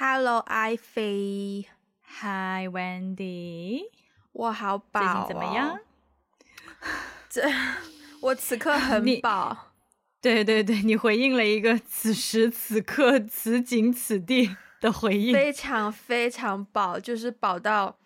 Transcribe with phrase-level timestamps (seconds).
[0.00, 1.66] Hello，艾菲。
[2.20, 3.82] Hi，Wendy。
[4.30, 5.80] 我好饱、哦，最近怎么样？
[7.28, 7.42] 这，
[8.22, 9.72] 我此刻很饱。
[10.22, 17.98] 对对对，你回应了一个此时此刻此景此地的回应，非常非常饱，就是饱到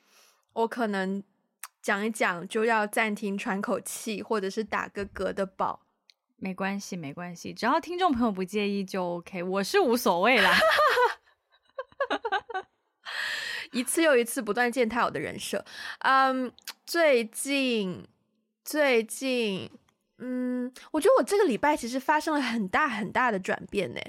[0.54, 1.22] 我可能
[1.82, 5.80] 讲一讲就要暂停喘口气，或者是打个嗝的饱。
[6.38, 10.56] 没关系，没关系，只要听众朋友不介意就 OK，我是无所谓啦。
[13.72, 15.64] 一次又一次不断践踏我的人设。
[16.00, 16.52] 嗯，
[16.86, 18.06] 最近，
[18.64, 19.68] 最近，
[20.18, 24.00] 嗯，我觉得我这个礼拜其实发生了很大很大的转变呢。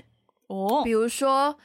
[0.48, 1.58] 哦，比如说，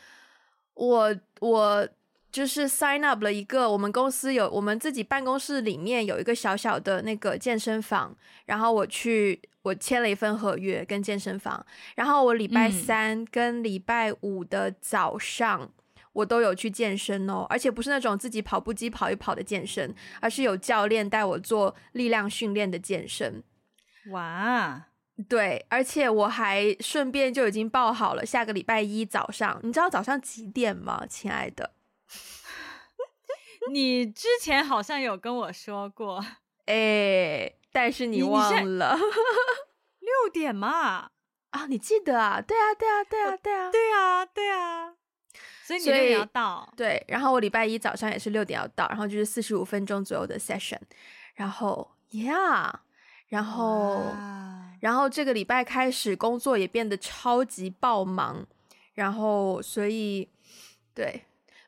[0.74, 1.88] 我我
[2.32, 9.40] 就是 sign up 了一个，我们公司有我们自己办公室里面有一个小小的那个健身房，然后我去。
[9.62, 15.70] 我签了一份合约跟健身房，然后我礼拜三跟礼拜五的早上，嗯、
[16.12, 23.42] 我都有去健身哦，而且不是那种自己跑步机跑一跑的健身，而是有教练带我做力量训练的健身。
[24.10, 24.86] 哇，
[25.28, 31.74] 对，而且我还顺便就已经报好了下个礼拜一早上，你知道早上几点吗，亲爱的？
[33.70, 36.24] 你之前好像有跟我说过，
[36.66, 37.52] 哎。
[37.70, 41.10] 但是你忘了六点嘛？
[41.50, 42.40] 啊，你记得啊？
[42.40, 44.94] 对啊，对啊，对啊，对啊，对啊，对啊。
[45.68, 46.72] 所以你六点要到。
[46.76, 50.80] 对，然后我礼拜一早上也是六点要到，然后就是四十五分钟左右的 session。
[51.34, 52.72] 然后，yeah，
[53.28, 54.02] 然后，
[54.80, 58.46] 然后这个礼拜开始工作也变得超级爆忙。
[58.94, 60.28] 然后，所以，
[60.94, 61.24] 对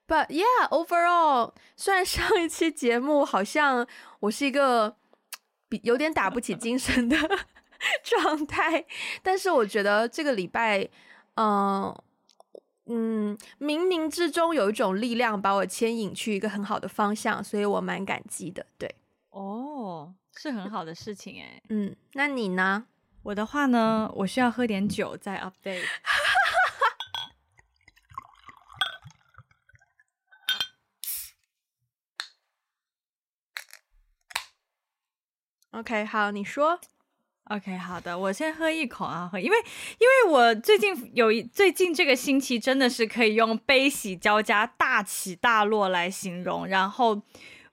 [0.08, 3.86] ，but yeah，overall，虽然上一期节目好像
[4.20, 4.96] 我是一个。
[5.70, 7.16] 比有点打不起精神的
[8.02, 8.84] 状态，
[9.22, 10.80] 但是我觉得这个礼拜，
[11.36, 12.04] 嗯、呃、
[12.86, 18.66] 嗯，冥冥之中有一种力量把我牵引去一个很好的方向，所以我蛮感激的。
[18.78, 18.92] 对，
[19.30, 21.62] 哦，是很好的事情诶。
[21.68, 22.86] 嗯，那你呢？
[23.22, 25.84] 我的话呢，我需要喝点酒再 update。
[35.72, 36.80] OK，好，你说。
[37.50, 39.56] OK，好的，我先喝一口啊，喝，因为
[39.98, 46.64] 因为我最近有一最近这个星期真的是可以用悲喜交加、大起大落来形容。
[46.64, 47.20] 然后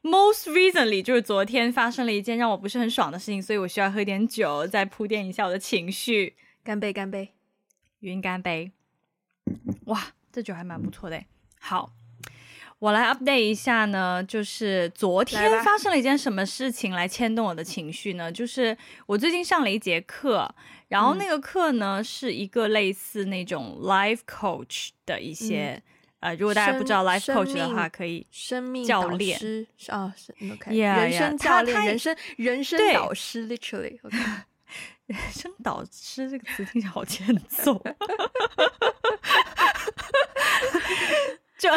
[0.01, 6.35] ，most recently 就是昨天发生了一件让我不是很爽的事情，所以我需要喝点酒再铺垫一下我的情绪。
[6.63, 7.35] 干杯，干杯，
[7.99, 8.71] 云干杯。
[9.85, 11.23] 哇，这酒还蛮不错的。
[11.59, 11.91] 好。
[12.79, 18.31] 我来 update 一下呢，就是昨天发生了一件什么事情来牵动我的情绪呢？
[18.31, 18.77] 就是
[19.07, 20.47] 我最近上了一节课，
[20.87, 25.81] 然后那个课呢、嗯、是一个类似那种 life coach 的一些，
[26.19, 29.39] 嗯、呃，如果大家不知道 life coach 的话，可以生命教练
[29.87, 34.41] 啊，是 OK，、yeah, 人生教练，人生人生导师，literally，、okay、
[35.07, 37.73] 人生导师这个词听起来好欠揍，
[41.57, 41.71] 就。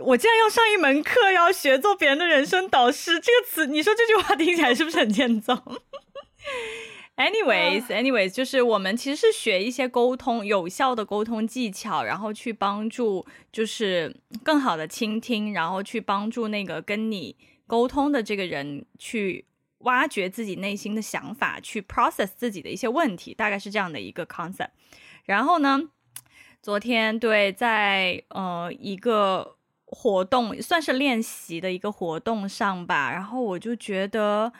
[0.00, 5.54] 我竟然要上一门课，要学做别人的人生导师，这个词，你说这句话听起来是不是很欠揍？
[7.16, 17.36] Anyways，anyways，就是我们其实是学一些沟通有效的沟通技巧，然后去帮助，就是更好的倾听，然后去帮助那个跟你
[17.68, 19.46] 沟通的这个人去
[19.78, 24.70] 挖掘自己内心的想法，去 process 自己的一些问题，大概是这样的一个 concept。
[25.24, 25.80] 然后呢，
[26.60, 29.54] 昨天对，在呃一个。
[29.94, 34.52] 活动算是练习的一个活动上吧，然后我就觉得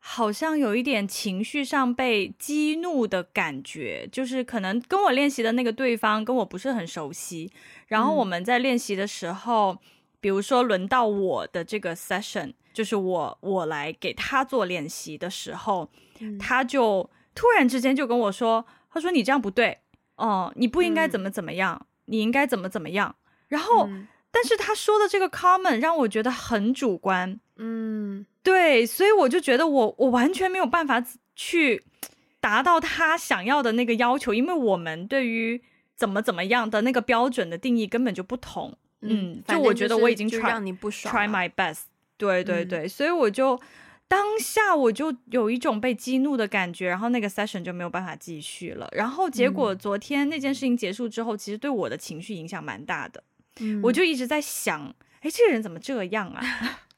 [0.00, 7.52] 好像有一点情绪上被激怒的感觉，就是可能跟我练习的那个对方跟我不是很熟悉，
[7.86, 9.78] 然后我们在练习的时候，嗯、
[10.20, 15.88] 比如说轮到我的这个 session，就是我我来给他做练习的时候，
[16.18, 19.78] 嗯、他就突然之间就跟我说，他说你这样不对，
[20.16, 23.14] 哦，你不应该怎么怎么样，嗯、你应该怎么怎么样，
[23.48, 23.88] 然后。
[24.30, 31.04] 嗯但是他说的这个 comment 让我觉得很主观，嗯，对，所以我就觉得我我完全没有办法
[31.34, 31.82] 去
[32.40, 35.60] 达到他想要的那个要求，因为我们对于
[35.96, 38.72] 怎么怎么样的那个标准的定义根本就不同，
[39.02, 41.80] 嗯，嗯，就我觉得我已经 try 让你不爽啊，try my best，
[42.16, 43.60] 对对对，嗯，所以我就
[44.06, 53.22] 当下我就有一种被激怒的感觉，然后那个 session 就没有办法继续了，然后结果昨天那件事情结束之后，其实对我的情绪影响蛮大的。
[53.60, 56.40] 嗯、我就一直在想，哎，这个人怎么这样啊？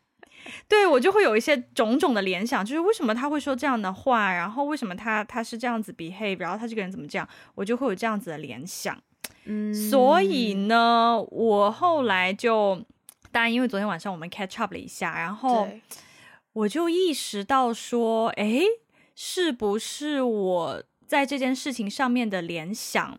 [0.67, 9.01] 对，我就会有一些种种的联想，就是为什么他会说这样的话，然后为什么他他是这样子 behave，然后他这个人怎么这样，我就会有这样子的联想。
[9.45, 12.83] 嗯，所以呢，我后来就，
[13.31, 15.69] 当然因为昨天晚上我们 catch up 了一下，然后
[16.53, 18.63] 我就意识到说，哎，
[19.15, 23.19] 是不是我在这件事情上面的联想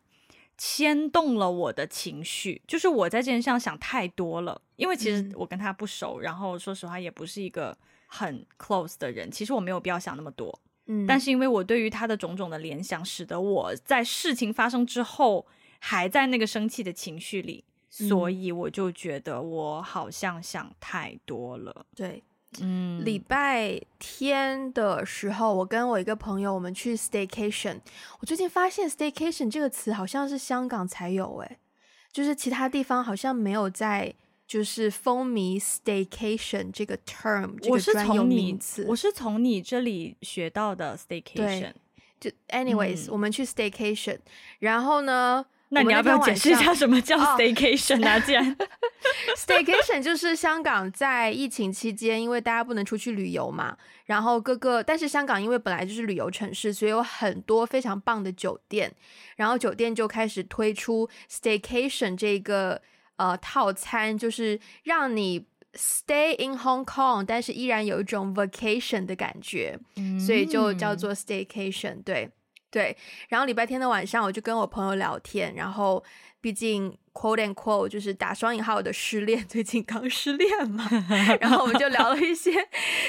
[0.57, 2.61] 牵动了我的情绪？
[2.67, 7.77] 就是我在这件事上想太多了，因为其实我跟他不熟，嗯、然后说实话也不是一个
[8.07, 10.59] 很 close 的人，其实我没有必要想那么多。
[10.85, 15.45] 嗯，但是因为我对于他的种种的联想，使得我在事情发生之后
[15.79, 17.63] 还在那个生气的情绪里，
[18.00, 21.85] 嗯，所以我就觉得我好像想太多了。
[21.95, 22.21] 对，
[22.61, 27.79] 嗯，礼拜天的时候，我跟我一个朋友，我们去 staycation。
[28.19, 31.57] 我最近发现 staycation 这个词好像是香港才有，哎，
[32.11, 34.13] 就是其他地方好像没有在。
[34.45, 41.71] 就是风靡 staycation 这个 term，这个专有名词，我是从你这里学到的 staycation。
[42.19, 44.19] 就 anyways，、嗯、我们去 staycation，
[44.59, 45.44] 然后呢，
[45.74, 48.20] 那你要不要解释一下什么叫 staycation 啊？
[48.25, 48.68] 既然、oh,
[49.38, 58.94] staycation 就是香港在疫情期间，因为大家不能出去旅游嘛，然后各个，但是香港因为本来就是旅游城市，所以有很多非常棒的酒店，
[59.36, 62.81] 然后酒店就开始推出 staycation 这个。
[63.16, 72.02] 呃，套餐就是让你 stay in Hong Kong，但是依然有一种 vacation 的感觉，嗯、所以就叫做 staycation。
[72.04, 72.31] 对
[72.74, 72.98] 对。
[73.30, 76.04] 然后礼拜天的晚上，我就跟我朋友聊天，然后
[76.42, 80.90] 毕竟 quote and quote 就是打双引号的失恋， 最近刚失恋嘛，
[81.40, 82.52] 然后我们就聊了一些，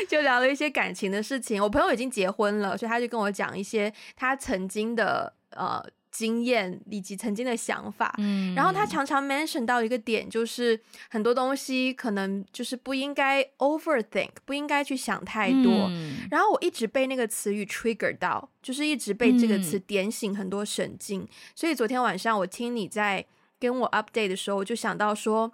[0.06, 1.62] 就聊了一些感情的事情。
[1.62, 5.82] 我朋友已经结婚了，所以他就跟我讲一些他曾经的呃。
[6.14, 10.80] 经验以及曾经的想法，嗯，然后他常常 mention 到一个点，就是
[11.10, 15.72] 很多东西可能就是不应该 overthink，不应该去想太多。
[15.90, 21.22] 嗯，然后我一直被那个词语 trigger 到，就是一直被这个词点醒很多神经。
[21.22, 23.26] 嗯，所以昨天晚上我听你在
[23.58, 25.50] 跟我 update 的时候，我就想到说，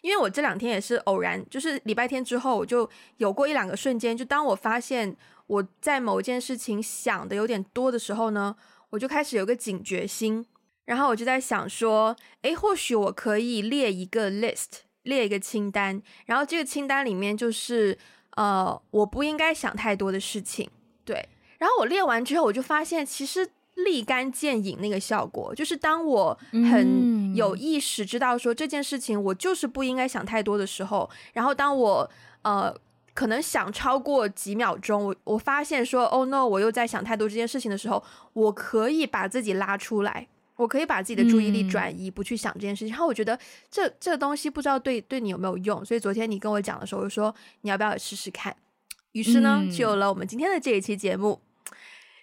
[0.00, 5.16] 因为我这两天也是偶然，就是礼拜天之后，我就有过一两个瞬间，就当我发现
[5.48, 8.54] 我在某一件事情想的有点多的时候呢。
[8.94, 10.46] 我就开始有个警觉心，
[10.84, 17.98] 然后我就在想说，诶，或许我可以列一个 list，列一个清单，然后这个清单里面就是，
[18.36, 20.70] 呃，我不应该想太多的事情，
[21.04, 21.28] 对。
[21.58, 26.38] 然后我列完之后，我就发现其实立竿见影那个效果，就是当我
[26.70, 32.08] 很有意识知道说这件事情我就是不应该想太多的时候，然后当我
[32.42, 32.72] 呃。
[33.14, 38.02] 可能想超过几秒钟，我我发现说，Oh no，我又在想太多这件事情的时候，
[38.32, 40.26] 我可以把自己拉出来，
[40.56, 42.88] 我可以把自己的注意力转移，不去想这件事情。
[42.88, 43.38] 嗯、然后我觉得
[43.70, 48.54] 这这个东西不知道对对你有没有用，所以昨天你跟我讲的时候，我就说你要不要试试看？
[49.12, 51.40] 于是呢，嗯、就有了我们今天的这一期节目。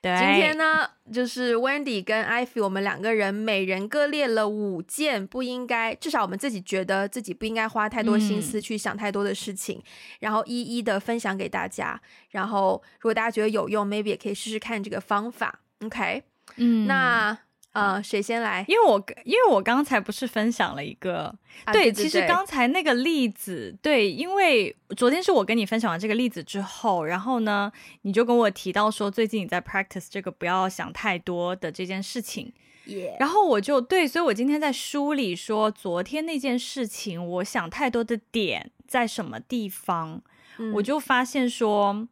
[0.01, 9.83] 对今天呢，就是 Wendy 跟 Ivy，我们两个人每人各列了五件不应该，至少我们自己觉得自己不应该花太多心思去想太多的事情，嗯、
[10.21, 12.01] 然后一一的分享给大家。
[12.31, 15.59] 然后如果大家觉得有用，maybe 也可以试试看这个方法。
[15.85, 16.23] OK，
[16.55, 17.37] 嗯，那。
[17.73, 18.65] 呃，谁先来？
[18.67, 21.33] 因为我因为我刚才不是分享了一个，
[21.63, 27.71] 啊、对，对，对，其实刚才那个例子，对，因为昨天是我跟你分享完这个例子之后，然后呢，
[28.01, 32.51] 你就跟我提到说，最近你在 practice 这个不要想太多的这件事情
[32.85, 33.15] ，Yeah.
[33.19, 40.21] 然后我就对，所以我今天在梳理说，昨天那件事情，我想太多的点在什么地方，
[40.57, 42.05] 嗯、我就发现说，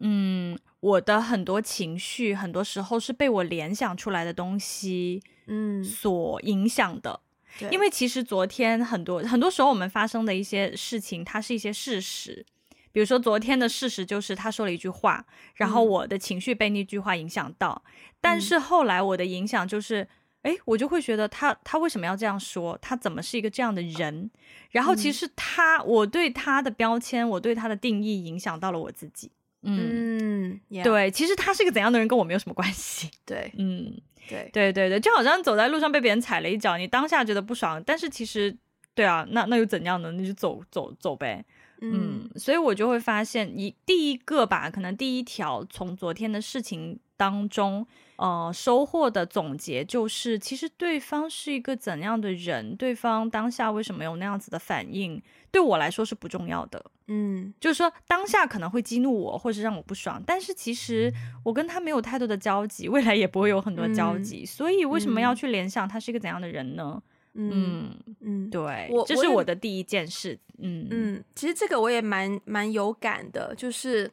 [0.00, 0.58] 嗯。
[0.86, 7.20] 我的很多情绪，很多时候是被我联想出来的东西，嗯，所影响的。
[7.60, 12.46] 嗯、因为其实昨天很多很多时候我们发生的一些事情，它是一些事实。
[12.92, 15.26] 比如说昨天的事实就是他说了一句话，
[15.56, 17.82] 然后我的情绪被那句话影响到。
[17.84, 20.06] 嗯、但是后来我的影响就是，
[20.42, 22.78] 哎，我就会觉得他他为什么要这样说？
[22.80, 24.30] 他怎么是一个这样的人？
[24.70, 29.32] 然后其实他，嗯、我对他的标签，我对他的定义，影响到了我自己。
[29.66, 33.10] 嗯.对，其实他是个怎样的人，跟我没有什么关系。
[33.24, 33.92] 对，嗯，
[34.28, 38.56] 对，对，对，对，就好像走在路上被别人踩了一脚，你当下觉得不爽，但是其实，
[38.94, 40.12] 对啊，那那又怎样呢？
[40.12, 41.44] 你就走走走呗。
[41.82, 56.82] 嗯，嗯，所以我就会发现，一第一个吧，可能第一条从昨天的事情当中，呃，收获的总结就是，其实对方是一个怎样的人，对方当下为什么有那样子的反应，对我来说是不重要的。
[57.08, 61.12] 嗯，就是说当下可能会激怒我，或是让我不爽，但是其实
[61.44, 67.02] 我跟他没有太多的交集，未来也不会有很多交集，嗯、所以为什么要去联想他是一个怎样的人呢？
[67.34, 70.38] 嗯嗯，嗯对，我这是我的第一件事。
[70.58, 74.10] 嗯嗯，其实这个我也蛮蛮有感的，就是，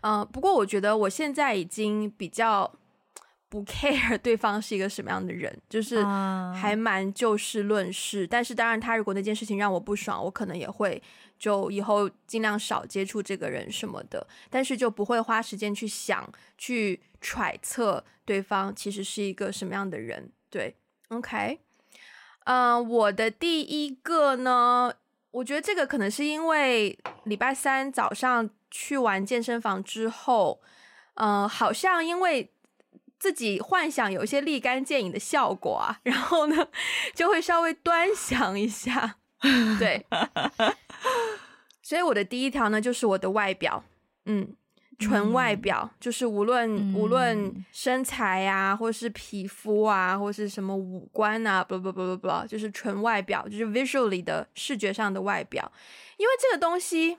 [0.00, 2.72] 呃，不过我觉得我现在已经比较。
[3.52, 6.02] 不 care 对方是一个什么样的人，就是
[6.54, 8.26] 还蛮就事论事。
[8.26, 11.02] 但是当然，他如果那件事情让我不爽，我可能也会
[11.38, 14.26] 就以后尽量少接触这个人什么的。
[14.48, 20.32] 但是就不会花时间去想、去揣测对方其实是一个什么样的人。
[20.48, 20.74] 对
[21.08, 21.60] ，OK，
[22.44, 24.94] 嗯、呃，我的第一个呢，
[25.30, 30.62] 我觉得这个可能是因为礼拜三早上去完健身房之后，
[31.16, 32.48] 嗯、呃，好像因为。
[33.22, 36.66] 自己幻想有一些立竿见影的效果啊， 然后呢，
[37.14, 39.14] 就会稍微端详一下，
[39.78, 40.04] 对。
[41.80, 43.84] 所以我的第一条呢，就是我的外表，
[44.24, 44.56] 嗯，
[44.98, 55.70] 纯外表，嗯、就是无论、嗯、无论身材啊，或是皮肤啊，或是什么五官啊，不不不不不，就是纯外表，就是 visually 的视觉上的外表，
[56.16, 57.16] 因为这个东西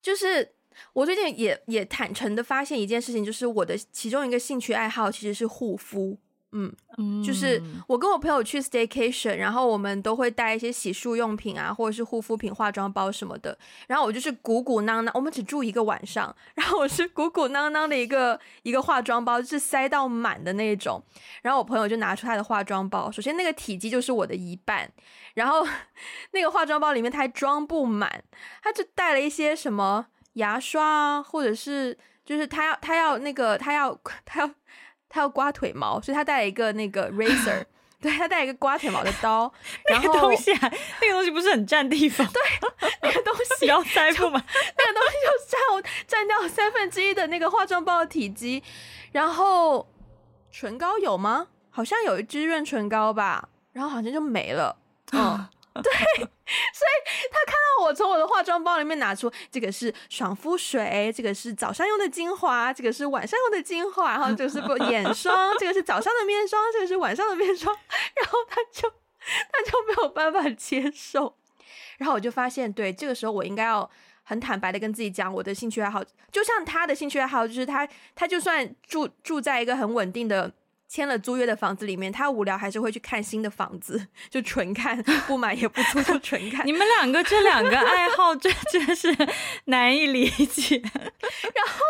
[0.00, 0.54] 就是。
[0.92, 6.18] 我最近也也坦诚的发现一件事情，就是我的其中一个兴趣爱好其实是护肤，
[6.52, 13.56] 嗯，嗯，就是我跟我朋友去 staycation，然后我们都会带一些洗漱用品啊，或者是护肤品、化妆包什么的。
[13.86, 21.02] 然后我就是鼓鼓囊囊，我们只住一个晚上， 然后我是鼓鼓囊囊的一个一个化妆包，就是塞到满的那种。
[21.42, 24.90] 然后我朋友就拿出他的化妆包，首先那个体积就是我的一半，
[25.34, 25.66] 然后
[26.32, 28.24] 那个化妆包里面他还装不满，
[28.62, 30.06] 他就带了一些什么。
[30.38, 34.50] 牙刷啊，或者是就是他要他要那个他要他要
[35.08, 37.64] 他要刮腿毛，所以他带了一个那个 razor，
[38.00, 39.52] 对，他带了一个刮腿毛的刀。
[39.88, 40.68] 然后那个东西还
[41.00, 42.26] 那个东西不是很占地方？
[42.32, 42.42] 对，
[43.02, 44.42] 那个东西要塞不嘛，
[44.76, 48.62] 那个东西就占占掉三分之一的那个化妆包的体积。
[49.12, 49.88] 然后
[50.50, 51.48] 唇膏有吗？
[51.70, 54.76] 好像有一支润唇膏吧，然后好像就没了。
[55.12, 55.48] 嗯。
[55.80, 56.28] 对，
[56.72, 67.74] 所以他看到我从我的化妆包里面拿出这个是爽肤水，这个是早上用的精华，这个是晚上用的精华，然后这个是眼霜，这个是早上的面霜，这个是晚上的面霜，
[68.16, 71.36] 然后他就他就没有办法接受，
[71.98, 73.88] 然后我就发现，对，这个时候我应该要
[74.22, 76.02] 很坦白的跟自己讲，我的兴趣爱好，
[76.32, 80.52] 就像他的兴趣爱好，就是他他就算住住在一个很稳定的。
[80.88, 86.64] 签了租约的房子里面，他无聊还是会去看新的房子，就纯看，不买也不租，就纯看。
[86.66, 89.14] 你们两个这两个爱好，真真是
[89.66, 90.78] 难以理解。
[90.88, 91.80] 然后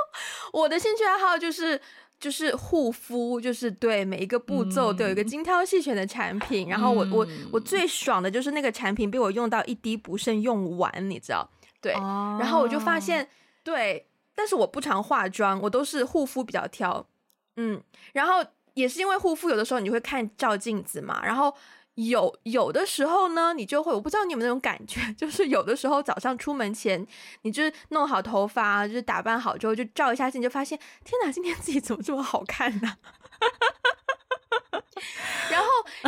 [0.52, 1.80] 我的兴趣爱好就是
[2.18, 6.66] 就是护肤，就是对每一个步骤都有一个精挑细选的产品。
[6.66, 11.48] 嗯、然后我我我最爽的就是那个产品被我用到一滴不剩用完，你知道？
[11.80, 11.92] 对。
[11.94, 13.28] 哦、然后我就发现，
[13.62, 17.06] 对，但是我不常化妆，我都是护肤比较挑。
[17.54, 17.80] 嗯，
[18.12, 18.44] 然后。
[18.78, 21.52] 也是因为护肤，有的时候你会看照镜子嘛，然后
[21.94, 27.04] 有有的时候呢，你就会，我不知道你有没有那种感觉， 就是有的时候早上出门前，
[27.42, 32.96] 你就是弄好头发，就是打扮好之后，就照一下镜，就发现，天哪，今天自己怎么这么好看呢？
[35.50, 35.66] 然后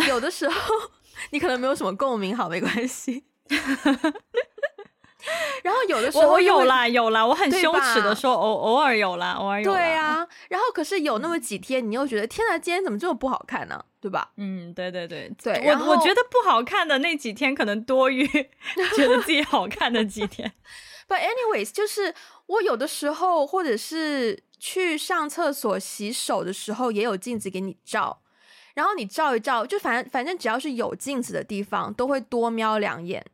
[0.09, 0.75] 有的时候
[1.31, 3.25] 你可能没有什么共鸣，好，没关系。
[5.63, 9.73] 然后有的时候我有啦有啦，我很羞耻的说偶偶尔有啦，偶尔有。
[9.73, 13.85] 对啊，然后可是有那么几天，你又觉得天哪，今天怎么这么不好看呢？
[14.01, 14.31] 对吧？
[14.37, 15.55] 嗯，对对对对。
[15.75, 18.27] 我我觉得不好看的那几天，可能多于
[18.97, 20.53] 觉得自己好看的几天。
[21.07, 22.15] But anyways，就是
[22.47, 28.23] 我有的时候，或者是去上厕所洗手的时候，也有镜子给你照，
[28.75, 33.25] 然后你照一照，就反正反正只要是有镜子的地方，都会多瞄两眼。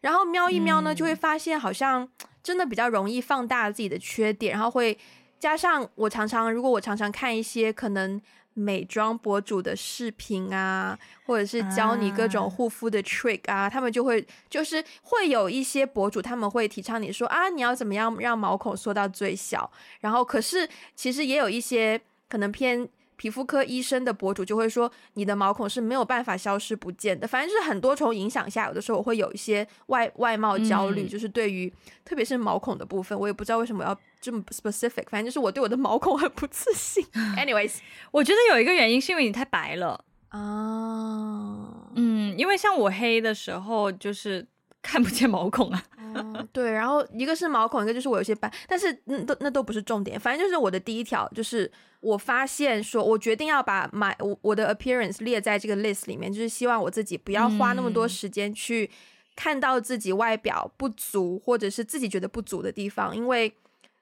[0.00, 2.08] 然后瞄一瞄呢，就会发现好像
[2.42, 4.96] 真的比较容易放大自己的缺点，然后会
[5.38, 8.20] 加上我常常，如果我常常看一些可能
[8.54, 22.88] 美妆博主的视频啊，或者是教你各种护肤的 trick 啊，他们就会就是会有一些博主，他们会提倡你说啊，你要怎么样让毛孔缩到最小，然后可是其实也有一些可能偏。
[23.16, 27.26] 皮肤科医生的博主就会说，你的毛孔是没有办法消失不见的。
[27.26, 31.72] 反正就是很多重影响下，有的时候我会有一些外外貌焦虑，嗯、就是对于
[32.04, 35.04] 特别是毛孔的部分，我也不知道为什么要这么 specific。
[35.08, 37.04] 反正就是我对我的毛孔很不自信。
[37.36, 37.78] Anyways，
[38.10, 41.88] 我觉得有一个原因是因为你太白了啊。
[41.94, 44.46] 嗯，因为像我黑的时候就是
[44.86, 45.82] 看不见毛孔啊。
[45.98, 46.70] 嗯，对。
[46.70, 50.18] 然后一个是毛孔，一个就是我有些斑，但是嗯，都那都不是重点。
[50.18, 51.70] 反正就是我的第一条就是。
[52.00, 58.88] 我发现说，我决定要把 my 我我的 appearance 列在这个 list 里面，就是希望我自己不要花那么多时间去
[59.34, 63.52] 看到自己外表不足，或者是自己觉得不足的地方，因为，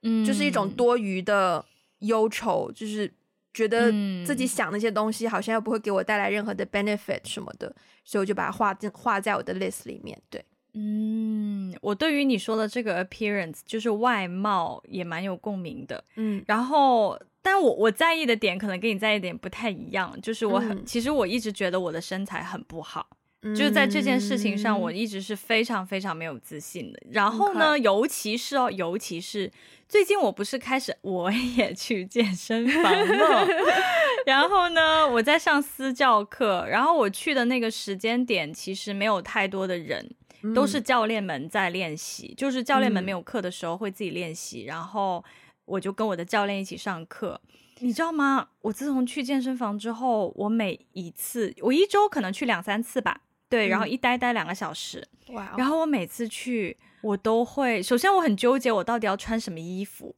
[0.02, 1.64] 嗯，就是一种多余的
[2.00, 3.10] 忧愁，就是
[3.54, 3.90] 觉得
[4.26, 7.74] 自己想那些东西好像又不会给我带来任何的 benefit 什么的，
[8.04, 10.20] 所以我就把它画进画在我的 list 里面。
[10.28, 17.18] 对，嗯，我对于你说的这个 appearance 就是外貌也蛮有共鸣的，嗯，然后。
[17.46, 23.06] 但我我在意的点可能跟你在意的点不太一样，就是我很、嗯、其实我一直觉得我的身材很不好。
[23.54, 26.98] 就是在这件事情上，我一直是非常非常没有自信的。
[27.10, 29.52] 然后呢，尤其是哦，尤其是
[29.86, 33.46] 最近我不是开始我也去健身房了，
[34.24, 40.10] 然后呢，我在上私教课，然后我去的那个时间点其实没有太多的人，
[40.52, 45.24] 都是教练们在练习，就是教练们没有课的时候会自己练习，然后
[45.64, 47.40] 我就跟我的教练一起上课。
[47.80, 48.48] 你知道吗？
[48.60, 53.20] 我自从去健身房之后，我每一次，我一周可能去两三次吧。
[53.48, 55.58] 对，然后一待待两个小时，哇、嗯！
[55.58, 60.14] 然后我每次去，我都会首先我很纠结，我到底要穿什么衣服，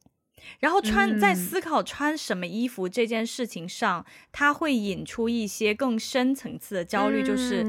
[0.59, 7.61] 然后穿、嗯、在思考穿什么衣服这件事情上，它会引出一些更深层次的焦虑，就是，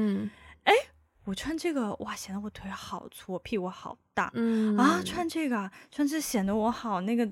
[0.63, 0.79] 哎、嗯，
[1.25, 7.29] 我穿这个哇，显得我腿好粗，我屁股好大，嗯啊，穿这个穿这显得我好那个，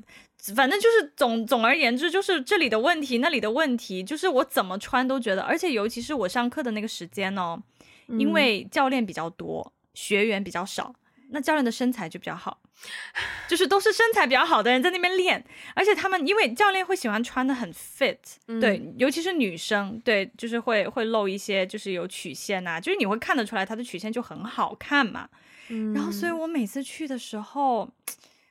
[0.56, 7.62] 反正就是总总而言之，就是这里的问题，那里的问题，就是我怎么穿都觉得，而且尤其是我上课的那个时间哦。
[8.10, 10.96] 因为教练比较多，学员比较少，
[11.30, 12.60] 那教练的身材就比较好，
[13.48, 15.44] 就是都是身材比较好的人在那边练，
[15.74, 18.18] 而且他们因为教练会喜欢穿的很 fit，
[18.48, 25.30] 嗯，对，尤其是女生，对，就是会会露一些，就是有曲线呐，就是你会看得出来她的曲线就很好看嘛。
[25.70, 27.92] 嗯，然后所以我每次去的时候，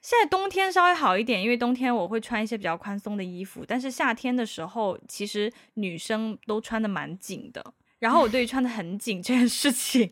[0.02, 7.73] 现在冬天稍微好一点，因为冬天我会穿一些比较宽松的衣服，但是夏天的时候，其实女生都穿的蛮紧的。
[7.98, 10.10] 然后我对于穿的很紧这件事情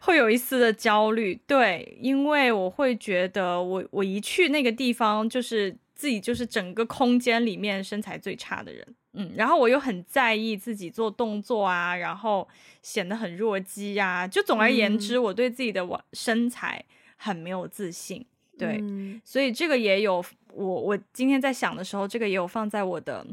[0.00, 12.46] 会有一丝的焦虑，对，因为我会觉得我我一去那个地方，就是自己就是整个空间里面身材最差的人，嗯，然后我又很在意自己做动作啊，然后
[12.82, 16.84] 显得很弱鸡呀、啊，就总而言之，我对自己的身材
[17.16, 18.24] 很没有自信，
[18.58, 20.22] 对，嗯、所以这个也有
[20.52, 23.26] 我我今天在想的时候，这个也有放在我的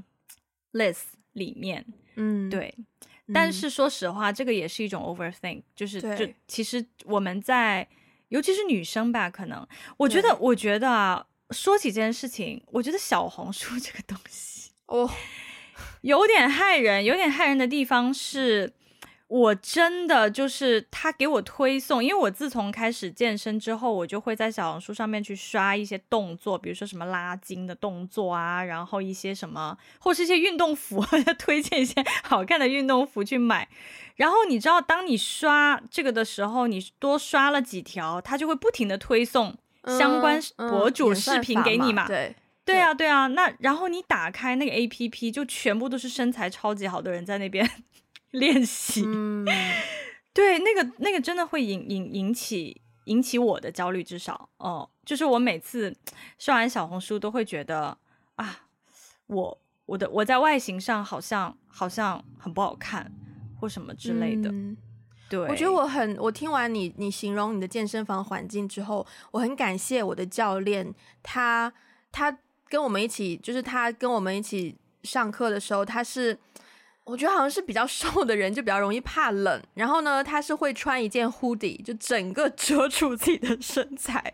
[0.72, 1.04] list
[1.34, 1.86] 里面，
[2.16, 2.74] 嗯，对。
[3.34, 7.88] 但是说实话，这个也是一种 overthink，就是就其实我们在，
[8.30, 9.68] 尤其是女生吧，可能。
[9.98, 15.10] 我觉得，我觉得啊，说起这件事情，我觉得小红书这个东西哦，
[16.02, 18.74] 有点害人，有点害人的地方是。
[19.28, 31.04] 我真的就是他给我推送，因为我自从开始健身之后，我就会在小红书上面去刷一些动作，比如说什么拉筋的动作啊，然后一些什么，或是一些运动服，
[31.40, 33.68] 推荐一些好看的运动服去买。
[34.16, 39.58] 然后你知道，当你刷这个的时候，你多刷了几条，他就会不停的推送
[39.98, 42.06] 相关博主视频给你嘛。
[42.06, 43.26] 嗯嗯、对对啊，对啊。
[43.26, 47.68] 那然后你打开那个 APP，就全部都是身材超级好的人在那边。
[48.36, 49.46] 练习，嗯、
[50.34, 55.96] 对，那个那个真的会引引引起引起我的焦虑，至少哦，就是我每次
[56.38, 57.98] 刷完小红书都会觉得
[58.36, 58.66] 啊，
[59.28, 63.12] 我我的我在外形上好像好像很不好看，
[63.60, 64.50] 或什么之类的。
[64.50, 64.76] 嗯、
[65.30, 70.94] 对，我觉得我很，我听完你你形容你的健身房环境之后，我很感谢我的教练，
[71.24, 71.72] 他
[72.12, 76.38] 他跟我们一起，就是他跟我们一起上课的时候，他是。
[77.06, 84.34] 我觉得好像是比较 瘦的人就比较容易怕冷，然后呢，他是会穿一件 hoodie，就整个 遮住自己的身材，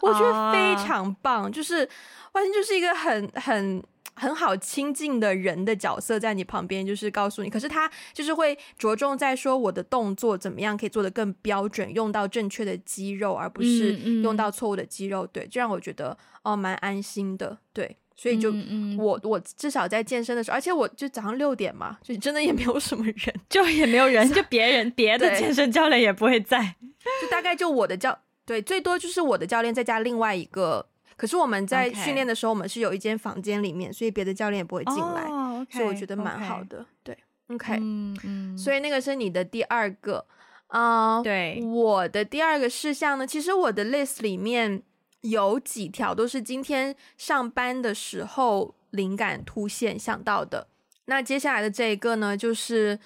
[0.00, 1.52] 我觉得非常棒，uh...
[1.52, 1.88] 就是
[2.32, 3.82] 完全就是一个很很
[4.14, 13.92] 很好亲近的人的角色在你旁边，就是告诉你，可是他就是会着重在说我的动作怎么样可以做得更标准，用到正确的肌肉，而不是
[14.22, 17.96] 用到错误的肌肉，嗯嗯，对，这让我觉得哦蛮安心的，对。
[18.16, 26.76] 所以就我嗯嗯我至少在健身的时候，而且我就早上六点嘛，就真的也没有什么人， 就也没有人， 就别人别的健身教练也不会在，
[27.20, 30.86] 就大概就我的教对，最多就是我的教练再加另外一个。
[31.16, 36.84] 可是我们在训练的时候，我们是有一间房间里面，所以别的教练也不会进来，oh, okay, 所以我觉得蛮好的。
[37.02, 37.16] 对
[37.48, 40.26] ，OK，嗯嗯，所以那个是你的第二个
[40.66, 44.82] 啊，uh, 对，我的第二个事项呢，其实我的 list 里面。
[45.28, 50.68] 有几条都是今天上班的时候灵感突现想到的。
[51.06, 52.98] 那接下来的这一个呢，就是，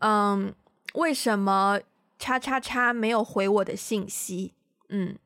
[0.00, 0.54] 嗯，
[0.94, 1.80] 为什么
[2.18, 4.52] 叉叉叉没有回我的信息？
[4.88, 5.16] 嗯，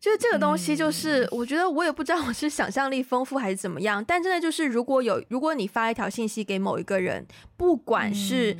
[0.00, 8.56] 就是这个东西，就是、嗯、我觉得我也不知道我是想象力丰富还是怎么样，但真的就是，如果有如果你发一条信息给某一个人，不管是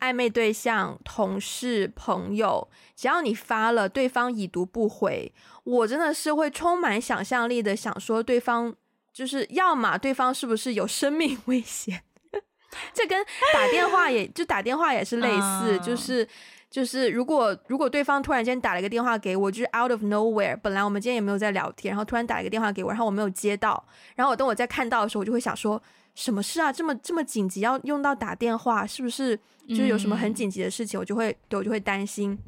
[0.00, 5.32] 暧昧对象、同事、朋友，只要你发了，对方已读不回。
[5.64, 8.74] 我真的是会充满想象力的想说，对方
[9.12, 12.02] 就是要么对方是不是有生命 危险？
[12.94, 15.78] 这跟打电话也就打电话也是类似，uh...
[15.80, 16.26] 就是
[16.70, 23.84] 就是如果如果对方突然间打了一个电话给我，就是 out of nowhere，本来我们今天也没有在聊天，然后突然打一个电话给我，然后我没有接到，
[24.14, 25.82] 然后我等我再看到的时候，我就会想说，
[26.14, 26.72] 什么事啊？
[26.72, 30.98] 这么这么紧急要用到打电话，是不是就是有什么很紧急的事情？
[30.98, 32.38] 我就会对我就会担心。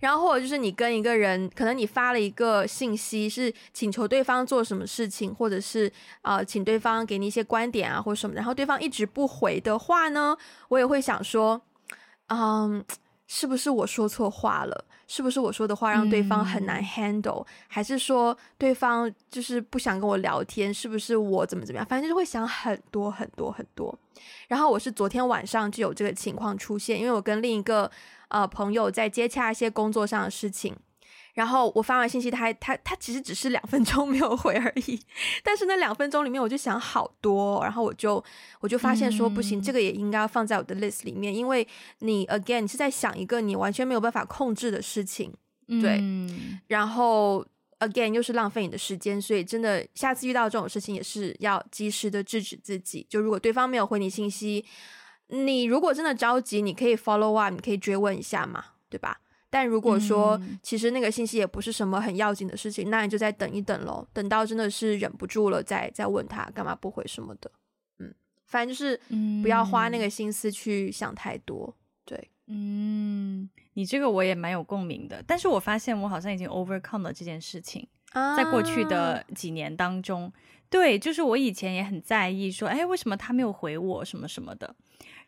[0.00, 5.90] 然后或者就是你跟一个人，可能你发了一个信息，是请求对方做什么事情，或者是
[6.22, 10.36] 呃请对方给你一些观点啊或者什么，然后对方一直不回的话呢，
[10.68, 11.62] 我也会想说，
[12.28, 12.84] 嗯。
[13.34, 14.84] 是不是我说错话了？
[15.08, 20.72] 是不是我说的话让对方很难 handle？、嗯、还是说对方就是不想跟我聊天？
[20.72, 21.86] 是不是我怎么怎么样？
[21.86, 23.98] 反正就是会想很多很多很多。
[24.48, 27.90] 然后我是昨天晚上就有这个情况出现，因为我跟另一个
[28.28, 30.76] 呃朋友在接洽一些工作上的事情。
[31.32, 35.00] 然后我发完信息，他还他他其实只是两分钟没有回而已，
[35.42, 38.22] 但是那两分钟里面我就想好多，然后我就
[38.60, 41.66] 我就发现说不行，嗯、这个也应该要放在我的 list 里面，因为
[42.00, 45.32] 你 again 你是在想一个你完全没有办法控制的事情，
[45.80, 47.42] 对，嗯、然后
[47.78, 54.64] again 又是浪费你的时间，所以真的下次遇到这种事情也是要及时的制止自己，就如果对方没有回你信息，
[55.28, 59.18] 你如果真的着急，你可以 follow up，你可以追问一下嘛，对吧？
[59.52, 67.50] 但如果说其实那个信息也不是什么很要紧的事情，嗯、那你就再等一等喽，等到真的是忍不住了再再问他干嘛不回什么的，
[67.98, 68.14] 嗯，
[68.46, 68.98] 反正就是
[69.42, 80.32] 不要花那个心思去想太多，对，嗯，你这个我也蛮有共鸣的，但是我发现我好像已经 overcome 了这件事情，啊、在过去的几年当中，
[80.70, 84.74] 对，就是我以前也很在意说，哎，为什么他没有回我什么什么的，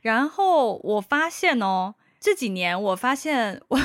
[0.00, 3.78] 然后我发现哦，这几年我发现我。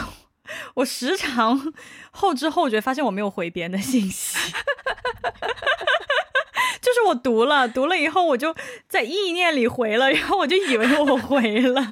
[0.75, 1.73] 我时常
[2.12, 4.38] 后知后觉，发现我没有回别人的信息，
[6.81, 8.55] 就是我读了读了以后，我就
[8.88, 11.81] 在意念里回了，然后我就以为我回了，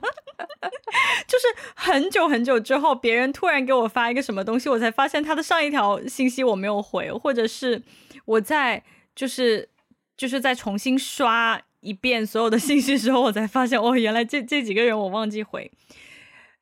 [1.27, 7.81] 就是很久很久之后，别人突然给我发一个什么东西，我才发现他的上一条信息我没有回，或者是
[8.25, 8.83] 我在
[9.15, 9.69] 就是
[10.15, 15.69] 就是在重新刷一遍所有的信息之后，我才发现哦，原来这这几个人我忘记回。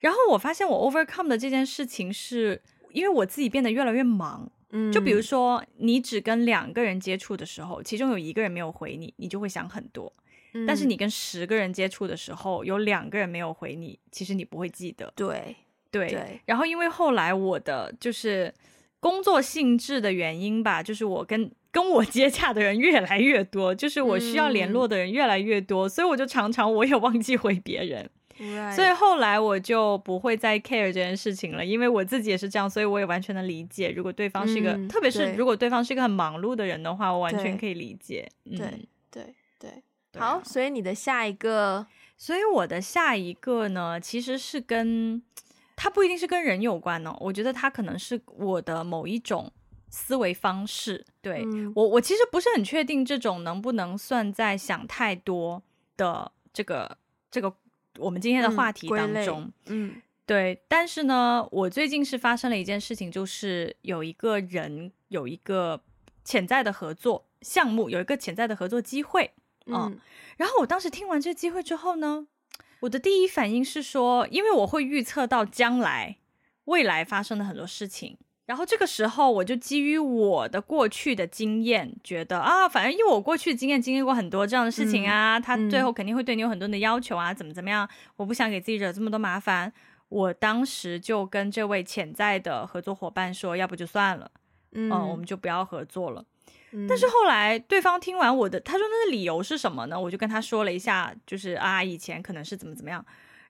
[0.06, 10.14] 然后我发现我 overcome 的这件事情是因为我自己变得越来越忙，嗯，就比如说你只跟两个人接触的时候，其中有一个人没有回你，你就会想很多，
[10.54, 15.56] 嗯，但是你跟十个人接触的时候，有两个人没有回你，其实你不会记得，对。
[15.90, 16.42] 对对。
[16.46, 18.54] 然后因为后来我的就是
[19.00, 28.10] 工作性质的原因吧，就是我跟跟我接洽的人越来越多，就是我需要联络的人越来越多，嗯，所以我就常常我也忘记回别人。
[28.76, 33.90] 所以后来我就不会再 care 这件事情了，因为我自己也是这样，所以我也完全能理解。
[33.92, 38.30] 如果对方是一个，嗯、特别是如果对方是一个很忙碌的人的话，我完全可以理解。
[38.44, 38.58] 对
[39.10, 45.24] 对对对，好，所以你的下一个，所以我的下一个呢，其实是跟
[45.78, 49.50] 他不一定是跟人有关呢，我觉得他可能是我的某一种
[49.90, 51.06] 思维方式。
[51.22, 55.64] 对、嗯、我，我其实不是很确定这种能不能算在想太多
[55.96, 56.98] 的这个
[57.32, 57.54] 这个。
[57.98, 65.82] 我们今天的话题当中，嗯，嗯对，但是呢，我最近是发生了一件事情，就是有一个人有一个
[66.24, 69.32] 潜在的合作项目，有一个潜在的合作机会，
[69.68, 70.00] 嗯，嗯，
[70.38, 72.28] 然后我当时听完这个机会之后呢，
[72.82, 76.18] 我的第一反应是说，因为我会预测到将来
[76.66, 78.18] 未来发生的很多事情。
[78.46, 89.74] 然后这个时候，我就基于我的过去的经验，觉得啊，反正因为我过去的经验经历过很多这样的事情啊，嗯、他最后肯定会对你有很多的要求啊，嗯、怎么怎么样，我不想给自己惹这么多麻烦。
[90.10, 94.30] 我当时就跟这位潜在的合作伙伴说，要不就算了，
[94.74, 96.24] 嗯，嗯，我们就不要合作了。
[96.72, 100.00] 嗯、但是后来对方听完我的，他说那个理由是什么呢？
[100.00, 103.04] 我就跟他说了一下，就是啊，以前可能是怎么怎么样。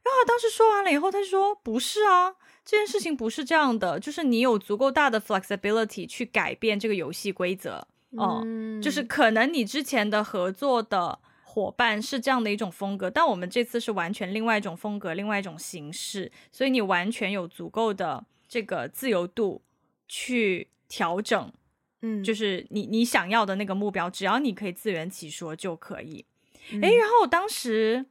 [0.04, 2.36] 然后当时说完了以后，他说不是啊。
[2.66, 19.62] 这件事情不是这样的，就是你有足够大的 flexibility 去改变这个游戏规则，哦、嗯，就是可能你之前的合作的伙伴是这样的一种风格，但我们这次是完全另外一种风格，另外一种形式，所以你完全有足够的这个自由度
[20.08, 21.54] 去调整，
[22.02, 26.26] 嗯，就是你你想要的那个目标，只要你可以自圆其说就可以。
[26.72, 28.08] 诶、嗯，然后我当时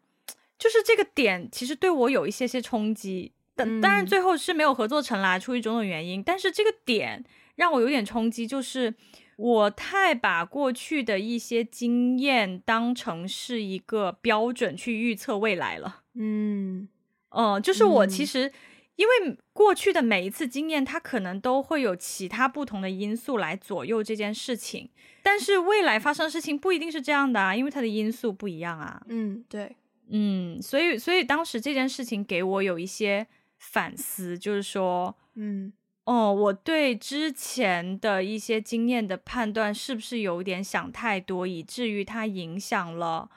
[0.57, 3.33] 就是这个点，其实对我有一些些冲击。
[3.57, 6.21] 但当然最后是没有合作成啦，出于种种原因。
[6.21, 8.93] 但是这个点让我有点冲击，就是
[9.37, 16.03] 我太把过去的一些经验当成是一个标准去预测未来了。
[16.15, 16.89] 嗯，
[17.29, 18.51] 呃，就是我其实
[18.97, 24.91] 因为过去的每一次经验，它可能都会有其他不同的因素来左右这件事情，
[25.23, 29.01] 但是未来发生的事情不一定是这样的啊，因为它的因素不一样啊。
[29.09, 29.77] 嗯，对，
[30.09, 33.25] 嗯，所以所以当时这件事情给我有一些。
[33.71, 35.73] 反思，就是说，嗯，
[36.05, 43.29] 哦，我对之前的一些经验的判断是不是有点想太多，以至于它影响了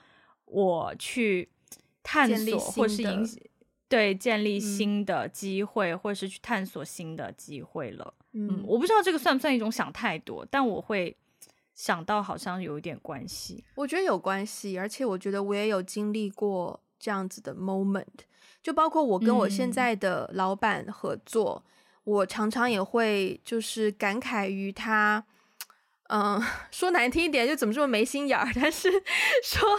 [0.45, 1.49] 我去
[2.03, 3.25] 探索，或是影
[3.87, 8.13] 对建立新的机会，嗯、或是去探索新的机会了。
[8.33, 11.15] 嗯，嗯，我不知道这个算不算一种想太多，但我会
[11.73, 13.63] 想到好像有一点关系。
[13.75, 18.27] 我觉得有关系，而且我觉得我也有经历过这样子的 moment。
[18.67, 21.71] 就包括我跟我现在的老板合作，嗯、
[22.03, 25.23] 我常常也会就是感慨于他，
[26.09, 28.51] 嗯， 说难听一点，就怎么这么没心眼儿。
[28.53, 28.91] 但是
[29.41, 29.69] 说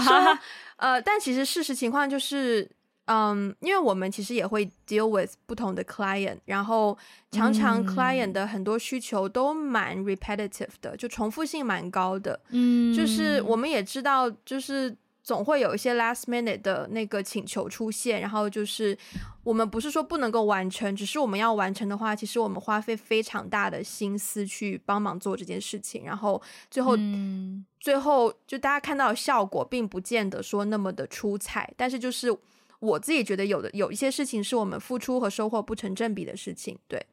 [0.00, 0.38] 说
[0.80, 2.66] 呃，但其实事实情况就是，
[3.04, 6.96] 嗯，因为我们其实也会 deal with 不同的 client，然后
[7.32, 12.40] 常常 client 的很多需求都蛮 repetitive 的，就重复性蛮高的。
[12.48, 14.96] 嗯，就是我们也知道，就是。
[15.22, 18.98] 总会有一些 last minute 的那个请求出现，然后就是
[19.44, 32.36] 我们不是说不能够完成，只是我们要完成的话，其实我们花费非常大的心思去帮忙做这件事情，然后最后、嗯、最后就大家看到的效果，并不见得说那么的出彩，但是就是
[32.80, 37.06] 我自己觉得有的有一些事情是我们付出和收获不成正比的事情，对。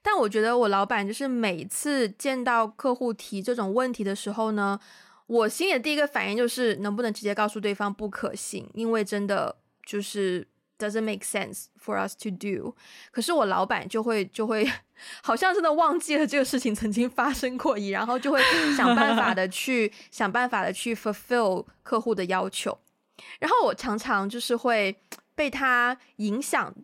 [0.00, 4.78] 但我觉得我老板就是每次见到客户提这种问题的时候呢。
[5.26, 9.56] 我心里的第一个反应就是能不能直接告诉对方不可行，因为真的
[9.86, 10.46] 就是
[10.78, 12.74] doesn't make sense for us to do。
[13.10, 14.70] 可是我老板就会就会
[15.22, 18.40] 好像真的忘记了这个事情曾经发生过一样，然后就会
[18.76, 22.76] 想办法的去想办法的去 fulfill 客户的要求。
[23.38, 24.94] 然后我常常就是会
[25.34, 26.74] 被他影响，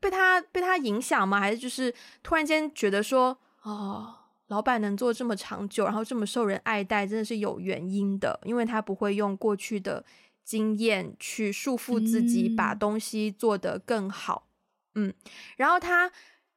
[0.00, 1.40] 被他被他影响吗？
[1.40, 4.16] 还是就是突然间觉得说哦。
[4.48, 10.02] 老板能做这么长久，然后这么受人爱戴，真的是有原因的，因为他不会用过去的
[10.42, 14.48] 经验去束缚自己，把东西做得更好。
[14.94, 15.14] 嗯，嗯，
[15.58, 16.10] 然后他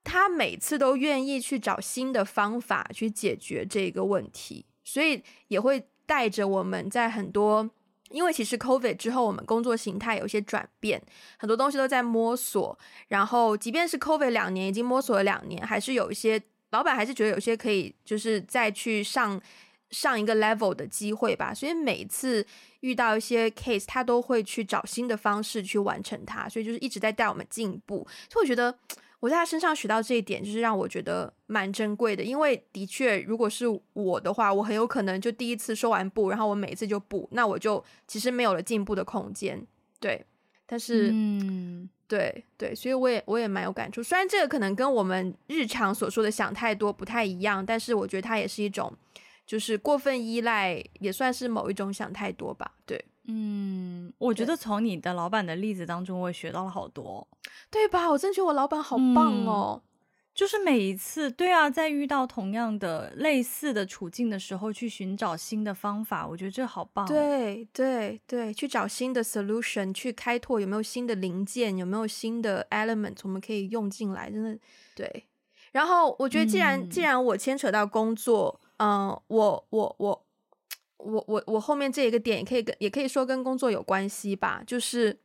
[0.05, 7.69] 他每次都愿意去找新的方法去解决这个问题，所以也会带着我们在很多，
[8.09, 11.03] 因为其实 COVID 之后，我们工作形态有一些转变，
[11.37, 12.79] 很多东西都在摸索。
[13.09, 16.41] 然后，即便是 COVID 两年，已经摸索了两年，还是有一些。
[16.71, 19.39] 老板还是觉得有些可以，就是再去上
[19.89, 21.53] 上一个 level 的机会吧。
[21.53, 22.45] 所以每次
[22.79, 26.49] 遇到一些 case，他都会去找新的方式去完成它。
[26.49, 28.07] 所以就是一直在带我们进步。
[28.29, 28.73] 所以我觉得
[29.19, 32.23] 我在他身上学到这一点，就是让我觉得蛮珍贵的。
[32.23, 39.61] 因为的确，如果是我的话，我很有可能就第一次说完不，然后我每一次就不，那我就其实没有了进步的空间。
[39.99, 40.25] 对，
[40.65, 41.89] 但是嗯。
[42.11, 44.03] 对对，所以我也我也蛮有感触。
[44.03, 48.91] 虽然这个可能跟我们日常所说的想太多不太一样，但是我觉得它也是一种，
[49.45, 52.69] 就是过分依赖，也算是某一种想太多吧。
[52.85, 57.25] 对，嗯，我觉得从你的老板的例子当中，我也学到了好多，
[57.69, 58.09] 对吧？
[58.09, 59.81] 我真觉得我老板好棒哦。
[59.81, 59.90] 嗯
[60.33, 67.05] 就是每一次，对啊，在遇到同样的类似的处境的时候，去寻找新的方法，我觉得这好棒。
[67.05, 74.57] 对对对，去找新的 solution，去开拓有没有新的零件，有没有新的 element 我们可以用进来，真的
[74.95, 75.25] 对。
[75.73, 80.25] 然后我觉得，既然、嗯、既然我牵扯到工作，嗯、呃，我我我
[80.97, 85.19] 我我我后面这一个点也可以跟也可以说跟工作有关系吧，就是。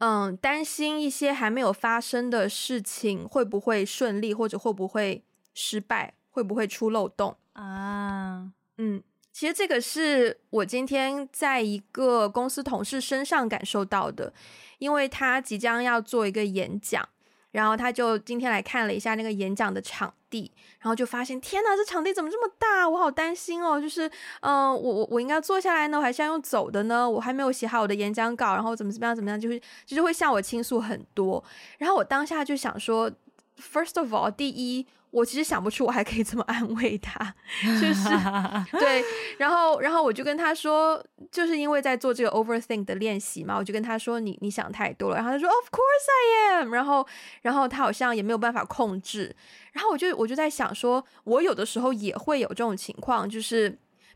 [0.00, 8.50] 嗯，担心一些还没有发生的事情会不会顺利，或者会不会失败，会不会出漏洞啊？
[8.78, 14.32] 嗯，其实这个是我今天在一个公司同事身上感受到的，
[14.78, 17.06] 因为他即将要做一个演讲。
[17.52, 22.88] 然后他就今天来看了一下那个演讲的场地，然后就发现天呐，这场地怎么这么大？
[22.88, 23.80] 我好担心哦。
[23.80, 24.10] 就是，
[24.40, 27.08] 嗯、我我我应该坐下来呢，我还是要用走的呢？
[27.08, 31.42] 我还没有写好我的演讲稿，然后怎么怎么样怎么样，就是就是会向我倾诉很多。
[31.78, 33.10] 然后我当下就想说
[33.58, 34.86] ，First of all，第一。
[35.10, 37.34] 我其实想不出我还可以怎么安慰他，
[37.80, 38.08] 就是
[38.78, 39.04] 对，
[39.38, 47.04] 然后然后我就跟他说，就是因为在做这个 overthink 的练习嘛，我就跟他说，你你想太多了，然后他说 Of course I am，然后
[47.42, 49.34] 然后他好像也没有办法控制，
[49.72, 53.68] 然后我就我就在想说，我有的时候也会有这种情况，就是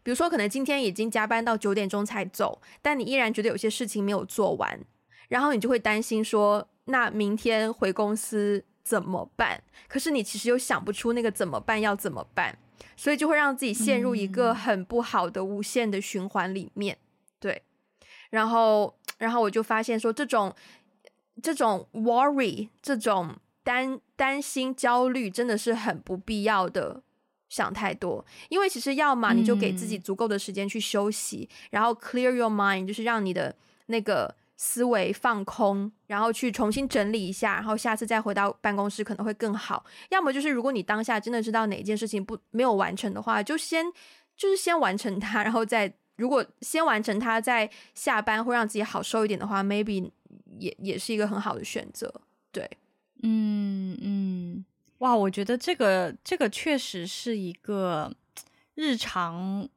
[0.05, 4.79] 比如说可能今天已经加班到九点钟才走，但你依然觉得有些事情没有做完，
[5.29, 8.65] 然后你就会担心说，那明天回公司。
[8.85, 9.63] 怎么办？
[9.89, 12.57] 可是你其实又想不出那个怎么办要怎么办，
[12.97, 16.99] 所以就会让自己陷入一个很不好的无限的循环里面。
[17.41, 17.63] 对，
[18.31, 20.55] 然后，然后我就发现说，这种
[21.43, 27.03] 这种 worry，这种担担心、焦虑，真的是很不必要的。
[27.51, 33.55] 想太多，因为其实要么你就给自己足够的时间去休息，然后 clear your mind，就是让你的
[33.87, 39.85] 那个思维放空，然后去重新整理一下，然后下次再回到办公室可能会更好。
[40.11, 43.85] 要么就是如果你当下真的知道哪件事情不没有完成的话，就先
[44.37, 50.11] 就是先完成它，然后再如果先完成它，再下班会让自己好受一点的话，maybe
[50.59, 52.13] 也也是一个很好的选择。
[52.53, 52.71] 对，
[53.23, 54.65] 嗯嗯，
[54.99, 58.15] 哇，我觉得这个这个确实是一个
[58.77, 59.69] 日常，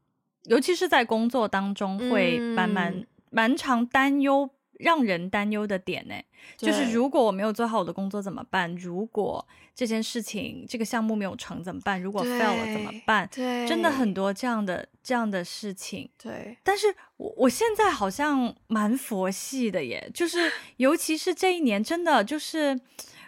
[0.44, 4.48] 尤其是在工作当中会蛮蛮蛮常担忧。
[4.80, 6.16] 让人担忧的点呢，
[6.56, 8.76] 就是如果我没有做好我的工作怎么办？
[8.76, 12.02] 如果这件事情这个项目没有成怎么办？
[12.02, 13.28] 如果 fail 了怎么办？
[13.34, 16.10] 对，真的很多这样的这样的事情。
[16.22, 16.88] 对，但是
[17.18, 22.80] 我我现在好像蛮佛系的耶，就是 尤其是这一年，真的就是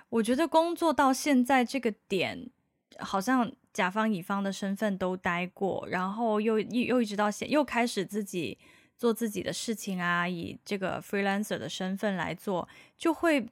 [0.09, 2.49] 我觉得工作到现在这个点，
[2.99, 8.57] 好像甲方乙方的身份都待过，然后又又又一直到现又开始自己。
[8.99, 13.47] 做自己的事情啊，以这个 freelancer 的身份来做，就会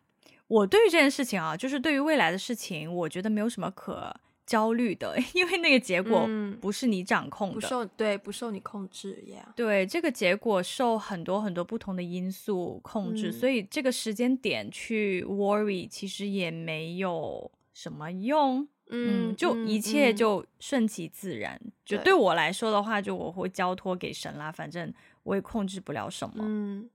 [0.47, 4.13] 我对于这件事情啊，就是对于未来的事情，我觉得没有什么可
[4.45, 6.27] 焦虑的， 因为那个结果
[6.59, 9.47] 不是你掌控的，嗯、不受对不受你控制呀。
[9.47, 9.53] Yeah.
[9.55, 18.67] 对，这个结果受很多很多不同的因素控制，嗯、所以这个时间点去 worry 其实也没有什么用。
[18.89, 21.59] 嗯，就一切就顺其自然。
[21.61, 24.93] 嗯、就对我来说的话，就我会交托给神啦，反正。
[25.27, 26.89] 我也控制不了什么，嗯，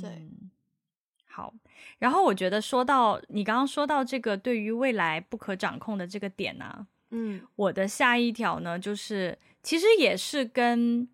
[0.00, 0.50] 对，嗯，
[1.26, 1.52] 好。
[1.98, 11.06] 然后我觉得说到你刚刚说到这个对于未来不可掌控的这个点呢、啊，嗯，我的下一条呢，就是其实也是跟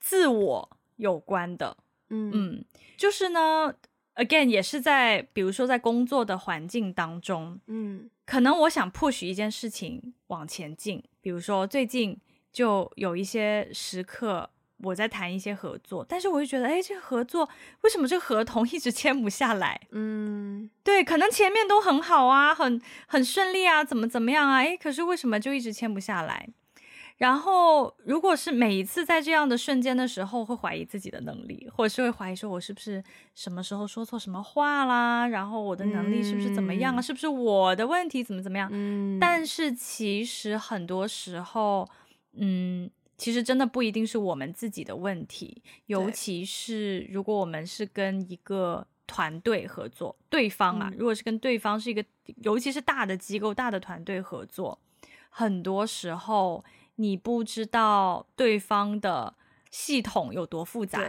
[0.00, 1.76] 自我有关的，
[2.08, 2.64] 嗯嗯，
[2.96, 3.72] 就是呢
[4.16, 12.18] ，again 也是在比如说在工作的环境当中，嗯，可能我想 push 一件事情往前进，比如说最近
[12.52, 14.50] 就有一些时刻。
[14.82, 17.48] 我在谈一些合作，但是我就觉得，哎，这个合作
[17.82, 19.80] 为什么这个合同 一直签不下来？
[19.90, 24.56] 嗯，对，可能前面都很好啊，很很顺利啊，怎么怎么样啊？
[24.58, 26.48] 哎，可是为什么就一直签不下来？
[27.16, 33.02] 然后，如果是每一次在这样的瞬间的时候，会怀疑自己的能力，或者是会怀疑说，我是不是
[33.34, 35.26] 什么时候说错什么话啦？
[35.28, 37.00] 然后我的能力是不是怎么样啊？
[37.00, 38.22] 嗯，是不是我的问题？
[38.22, 38.68] 怎么怎么样？
[38.70, 41.88] 嗯，但是其实很多时候，
[42.34, 42.90] 嗯。
[43.16, 52.04] 其实真的不一定是我们自己的问题，尤其是如果我们是跟一个团队合作，对方啊，嗯、如果是跟对方是一个，
[52.42, 54.78] 尤其是大的机构、大的团队合作，
[55.30, 56.64] 很多时候
[56.96, 59.34] 你不知道对方的
[59.70, 61.00] 系统有多复杂。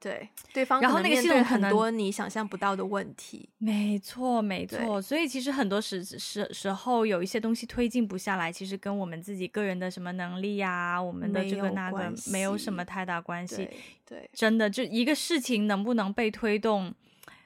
[0.00, 5.02] 对，对方然后那个系统很多你想象不到的问题，没错没错。
[5.02, 13.56] 所以其实很多时时时候有一些东西推进不下来，其实跟我们自己个人的什么能力呀、啊，我们的这个那个没有什么太大关系。
[13.56, 16.94] 对，对真的就一个事情能不能被推动，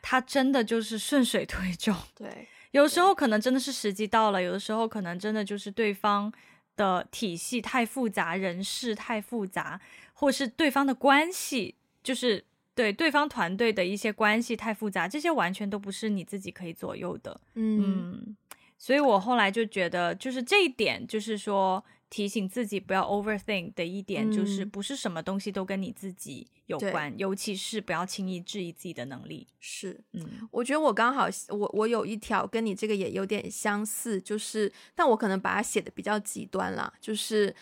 [0.02, 1.94] 它真的就是顺水推舟。
[2.14, 6.30] 对， 有时候可能真的是时机到了，有的时候可能真的就是对方
[6.76, 9.80] 的体系太复杂，人事太复杂，
[10.12, 11.76] 或是对方的关系。
[12.02, 17.40] 就是对对方团队的一些关系太复杂，这些完全都不是你自己可以左右的。
[17.54, 18.36] 嗯，嗯，
[18.78, 29.46] 所以我后来就觉得，就是这一点，就是说提醒自己不要 overthink 的一点，嗯、就是不是什么东西都跟你自己有关，对尤其是不要轻易质疑自己的能力。
[29.60, 37.54] 是，嗯，我觉得我刚好我我有一条跟你这个也有点相似，就是但我可能把它写的比较极端啦，就是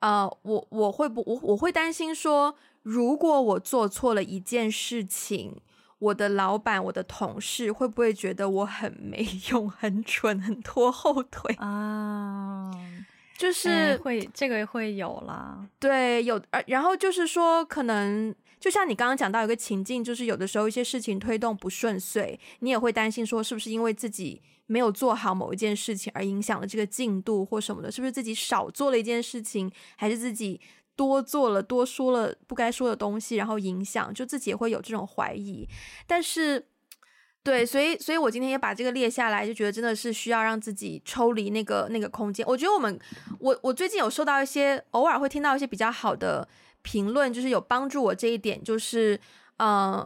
[0.00, 2.56] 呃，我我会不我我会担心说。
[2.84, 5.60] 如果我做错了一件事情，
[5.98, 12.70] 我的老板、我的同事会不会觉得我很没用、 很蠢、很拖后腿啊？
[13.36, 16.40] 就是、欸、会这个会有啦，对，有。
[16.66, 27.90] 然后就是说，可能就像你刚刚讲到一个情境，就是有的时候一些事情推动不顺遂，你也会担心说，是不是因为自己没有做好某一件事情而影响了这个进度或什么的？
[27.90, 30.60] 是不是自己少做了一件事情，还是自己？
[30.98, 35.64] 多做了，多说了不该说的东西，然后影响，就自己也会有这种怀疑。
[36.08, 36.66] 但是，
[37.44, 42.44] 对，所以，所以我今天也把这个列下来，就觉得真的是需要让自己抽离那个那个空间。
[42.48, 42.98] 我觉得我们，
[43.38, 46.48] 我我最近有收到一些，偶尔会听到一些比较好的
[46.82, 49.20] 评论，就是有帮助我这一点，就是，
[49.58, 50.04] 嗯、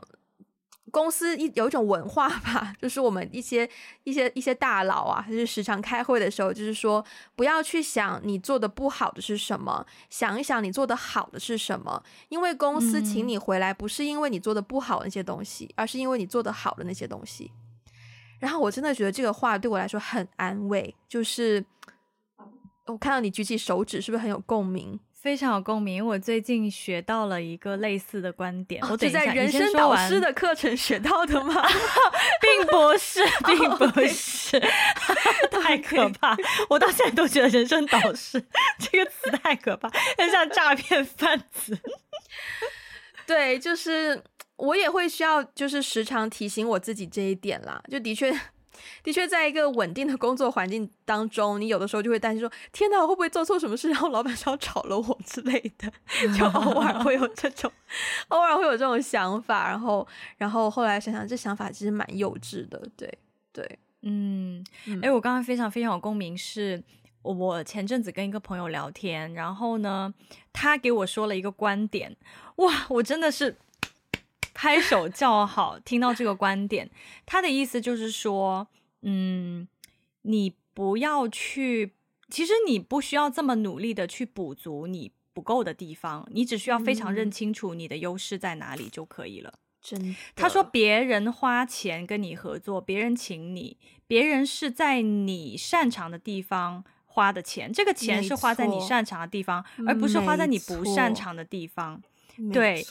[0.92, 3.68] 公司一有一种文化吧， 就是我们一些
[4.04, 12.00] 一些一些大佬啊，就是时常开会的时候，就是说不要去想你做的不好的是什么，想一想你做的好的是什么。
[12.28, 17.50] 因为公司请你回来，不是因为你做的不好的那些东西，嗯、而是因为你做的好的那些东西。
[18.38, 21.64] 然后我真的觉得这个话对我来说很安慰，就是
[22.86, 25.00] 我看到你举起手指，是不是很有共鸣？
[25.22, 28.82] 非常有共鸣，我最近学到了一个类似的观点。
[28.82, 31.54] 哦、我等一下，在人生导师的课程学到的吗？
[32.42, 34.58] 并不是， 并不是，
[35.62, 36.36] 太可怕！
[36.68, 38.44] 我到现在都觉得“人生导师”
[38.80, 41.78] 这个词太可怕，很像诈骗贩子。
[43.24, 44.20] 对，就是
[44.56, 47.80] 我也会需要，就是时常提醒我自己这一点啦。
[47.88, 48.36] 就的确。
[49.02, 55.92] 的确，在一个稳定的工作环境当中，你有的时候就会担心说：“天哪，我会不会做错什么事，然后老板是要炒了我之类的？”
[56.36, 57.70] 就偶尔会有这种，
[58.28, 59.68] 偶尔会有这种想法。
[59.68, 60.06] 然后，
[60.36, 62.82] 然后后来想想，这想法其实蛮幼稚的。
[62.96, 63.18] 对，
[63.52, 66.82] 对，嗯，哎、嗯，我刚刚非常非常有共鸣，是
[67.22, 70.12] 我前阵子跟一个朋友聊天，然后呢，
[70.52, 72.16] 他给我说了一个观点，
[72.56, 73.56] 哇，我真的是。
[74.54, 76.90] 拍手叫好，听到这个观点，
[77.26, 78.68] 他的意思就是说，
[79.02, 79.66] 嗯，
[80.22, 81.94] 你不要去，
[82.28, 89.54] 其实你不需要这么努力的去补足你不够的地方，你只需要非常认清楚你的优势在哪里就可以了。
[89.80, 93.76] 真的，他说别人花钱跟你合作，别人请你，
[94.06, 102.00] 别人是在你擅长的地方花的钱，这个钱是花在你擅长的地方，而不是花在你不擅长的地方。
[102.52, 102.84] 对，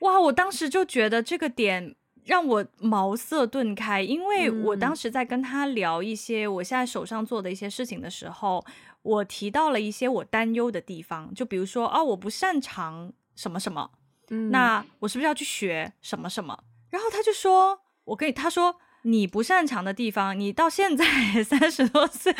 [0.00, 0.20] 哇！
[0.20, 8.64] 我当时就觉得这个点让我茅塞顿开，因为我当时在跟他聊一些我现在手上做的一些事情的时候，
[9.02, 13.90] 我提到了一些我担忧的地方，就比如说啊，我不擅长什么什么，
[14.30, 16.64] 嗯，那我是不是要去学什么什么？
[16.90, 21.04] 然后他就说，我跟你他说，你不擅长的地方，你到现在
[21.42, 22.34] 三十多岁，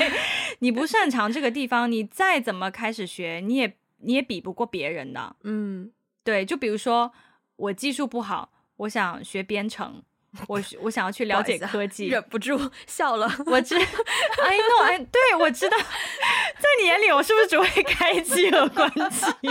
[0.59, 5.93] 你不擅长这个地方，你再怎么开始学，你也你也比不过别人的，嗯。
[6.29, 7.11] 对，就比如说
[7.57, 10.03] 我技术不好，我想学编程，
[10.47, 13.27] 我我想要去了解科技，忍不住笑了。
[13.47, 15.77] 我知， 哎，no，哎，对，我知道，
[16.61, 19.25] 在你眼里，我是不是只会开机和关机？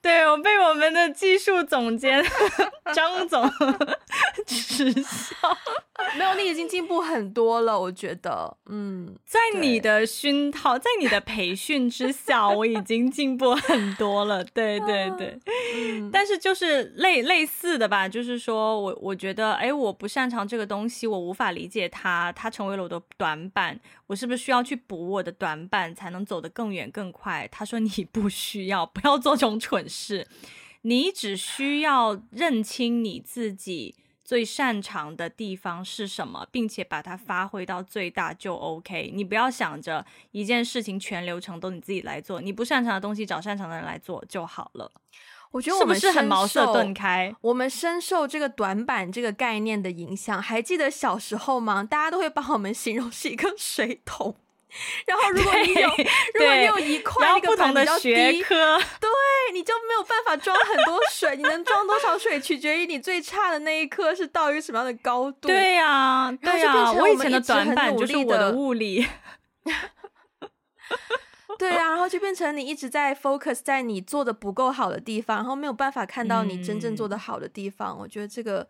[0.00, 2.24] 对，我被我们的技术总监
[2.94, 3.50] 张总
[4.46, 5.34] 耻笑。
[6.16, 8.56] 没有，你已经进步很多了，我觉得。
[8.66, 14.44] 嗯，在你的熏陶，在你的培训之下，我已经进步很多了。
[14.44, 15.38] 对对对，
[15.74, 27.48] 嗯、但是就是类类似的吧，就是说我我觉得，哎，我不擅长这个东西，我无法理解它，它成为了我的短板，我是不是需要去补我的短板，才能走得更远更快？
[27.50, 30.26] 他说你不需要，不要做这种蠢事，
[30.82, 33.94] 你只需要认清你自己。
[34.28, 39.10] 最擅长的地方是什么，并且把它发挥到最大就 OK。
[39.14, 44.92] 你不要想着一件事情全流程都你自己来做，你不擅长的东西找擅长的人来做就好了。
[45.50, 47.34] 我觉得我们是不是很茅塞顿开？
[47.40, 50.42] 我们深受这个短板这个概念的影响。
[50.42, 51.82] 还记得小时候吗？
[51.82, 54.36] 大家都会帮我们形容是一个水桶。
[55.06, 55.88] 然后，如果你有，
[56.34, 59.08] 如果你有一块那个板比较低，对，
[59.52, 61.36] 你就没有办法装很多水。
[61.36, 65.48] 你能装多少水，取决于你最差的那一颗是到于什么样的高度。
[65.48, 69.06] 对呀，对呀，我以前的短板就是我的物理。
[71.58, 77.98] 对啊，然后就变成你一直在 focus 在你做的不够好的地方，然后没有办法看到你真正做的好的地方。
[77.98, 78.68] 我觉得这个，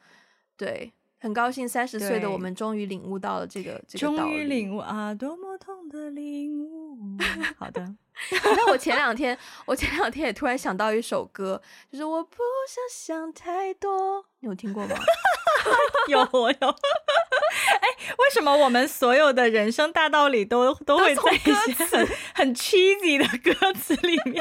[0.57, 0.92] 对。
[1.20, 3.98] 很高兴三十岁的我们终于领悟到了这个这个。
[3.98, 6.96] 终于领悟啊，多么痛的领悟！
[7.58, 7.94] 好的，
[8.30, 11.60] 那我前两天，我前两天也突然想到一首歌，
[11.90, 12.38] 就是我不
[12.68, 14.96] 想想太多，你有听过吗？
[16.08, 16.56] 有，我有。
[16.58, 17.88] 哎，
[18.18, 24.40] 为什么我们所有的人生大道理都都会在一些很很 cheesy 的歌词里面呢？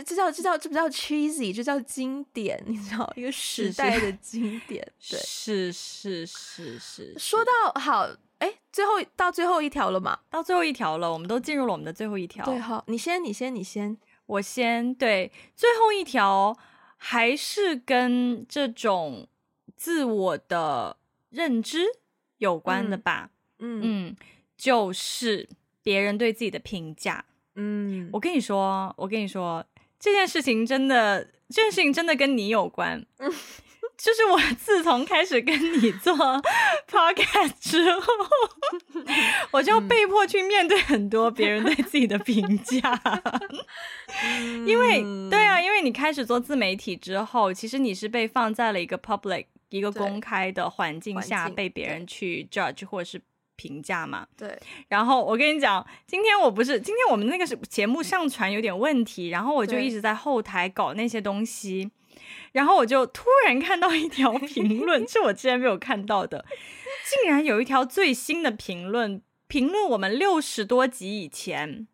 [0.00, 4.86] 哎，这这叫这叫这不叫 cheesy，这叫经典，你知道，一个时代的经典。
[4.98, 7.18] 是是，对，是是是是。
[7.18, 10.18] 说到好，哎，最后到最后一条了嘛？
[10.30, 12.44] 到最后一条了，我们都进入了我们的最后一条。
[12.46, 13.96] 对，好，你先，你先，你先，
[14.26, 14.94] 我先。
[14.94, 16.56] 对，最后一条
[16.96, 19.28] 还是跟这种
[19.76, 20.96] 自我的
[21.28, 21.84] 认知
[22.38, 23.30] 有关的吧？
[23.58, 24.16] 嗯嗯，
[24.56, 25.46] 就是
[25.82, 27.26] 别人对自己的评价。
[27.56, 29.62] 嗯，我跟你说，我跟你说，
[30.00, 33.04] 这件事情真的，这件事情真的跟你有关。
[33.18, 33.30] 嗯，
[33.98, 36.16] 就是我自从开始跟你做
[36.90, 38.12] podcast 之后，
[39.52, 42.80] 我就被迫去面对很多别人对自己的评价。
[44.24, 53.20] 嗯、因为，对啊，因为你开始做自媒体之后，其实你是被放在了一个 public 一个公开的环境下，被别人去 judge 或者是。
[53.60, 54.58] 评价嘛，对。
[54.88, 61.90] 然后我跟你讲，今天我不是今天我们那个是节目上传有点问题，然后我就一直在后台搞那些东西。
[62.52, 66.46] 然后我就突然看到一条评论， 是我之前没有看到的，
[67.10, 71.86] 竟然有一条最新的评论，评论我们六十多集以前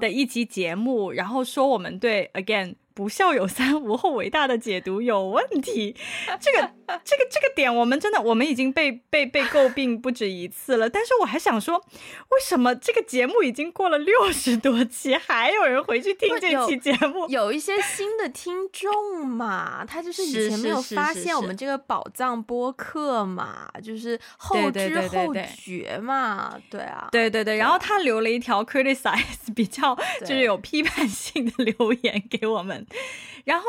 [0.00, 2.74] 的一集节目，然后说我们对 again。
[2.96, 5.96] 不孝有三，无后为大的解读有问题。
[6.40, 6.70] 这个、
[7.04, 10.88] 这个、这个点，我们真的，我们已经被被被诟病不止一次了。
[10.88, 17.28] 但是我还想说，为什么这个节目已经过了六十多期，还有人回去听这期节目？
[17.28, 27.56] 有，有一些新的听众嘛，他就是以前没有发现我们这个宝藏播客嘛，就是后知后觉嘛，对啊，对对对。
[27.56, 29.22] 然后他留了一条 criticize
[29.54, 32.86] 比较就是有批判性的留言给我们。
[33.44, 33.64] 然后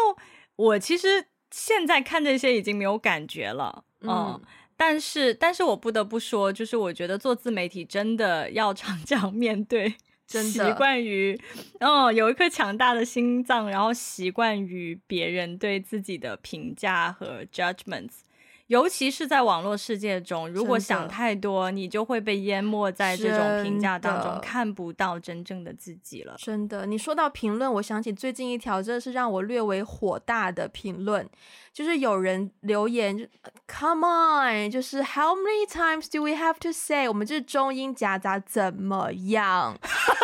[0.55, 4.41] 我其实现在看这些已经没有感觉了，嗯，嗯，
[4.76, 9.95] 但是但是我不得不说，就是我觉得做自媒体真的要常常面对，
[10.28, 11.39] 真的习惯于，
[11.80, 18.20] 嗯，有一颗强大的心脏，然后习惯于别人对自己的评价和 judgments。
[18.68, 26.36] 尤其是在网络世界中，如果想太多，你就会被淹没在这种评价当中，看不到真正的自己了。
[26.38, 31.30] 真的，你说到评论，我想起最近一条真的是让我略微火大的评论，
[31.76, 33.26] 就是有人留言就
[33.67, 37.09] ，Come on，就是 How many times do we have to say？
[37.09, 39.78] 我们这中英夹杂怎么样？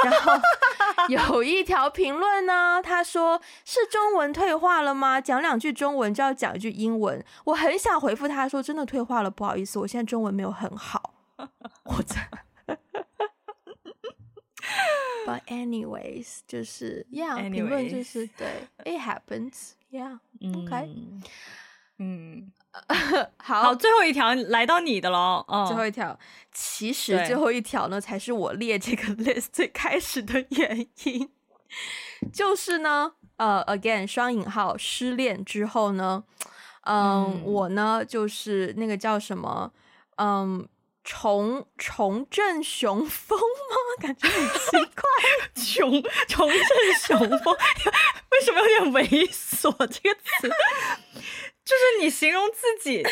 [0.06, 0.32] 然后。
[1.10, 5.20] 有一条评论呢，他说是中文退化了吗？
[5.20, 11.16] 讲两句中文就要讲一句英文，我很想回复他说真的退化了，不好意思，我现在中文没有很好。
[11.86, 12.30] 我在。
[15.26, 19.02] But anyways，就是 yeah，评论就是对，it
[19.92, 20.90] happens，yeah，OK，
[22.00, 22.52] 嗯。
[23.38, 25.44] 好，好，最后一条来到你的喽。
[25.50, 26.18] 嗯，最后一条，
[26.54, 31.30] 其实最后一条呢，才是我列这个 list 最开始的原因。
[32.32, 36.24] 就是呢，呃，again 双引号失恋之后呢，
[36.84, 39.74] 嗯，嗯我呢就是那个叫什么，
[40.16, 40.66] 嗯，
[41.04, 43.76] 重重振雄风吗？
[44.02, 45.04] 感觉很奇怪，
[45.56, 46.60] 重重振
[47.00, 47.56] 雄风，
[48.32, 50.50] 为什么有点猥琐这个词？
[51.64, 53.04] 就是你形容自己，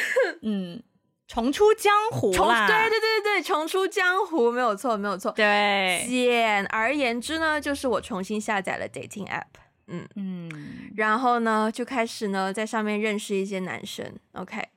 [0.42, 0.82] 嗯，
[1.28, 5.32] 重出江湖啦，对对对对，重出江湖没有错，没有错。
[5.32, 9.46] 对，简而言之呢，就是我重新下载了 dating app，
[9.88, 14.68] 嗯嗯，然后呢就开始呢在上面认识一些男生，OK，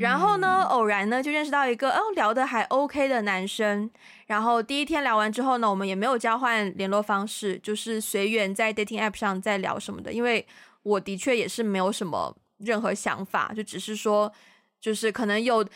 [0.00, 3.90] 然后呢偶然呢就认识到一个哦聊得还 OK 的男生，
[4.26, 10.46] 然后第一天聊完之后呢，我们也没有交换联络方式，就是随缘在 dating app 上再聊什么的，因为
[10.82, 12.36] 我的确也是没有什么。
[12.58, 14.32] 任何想法，就只是说，
[14.80, 15.66] 就是可能有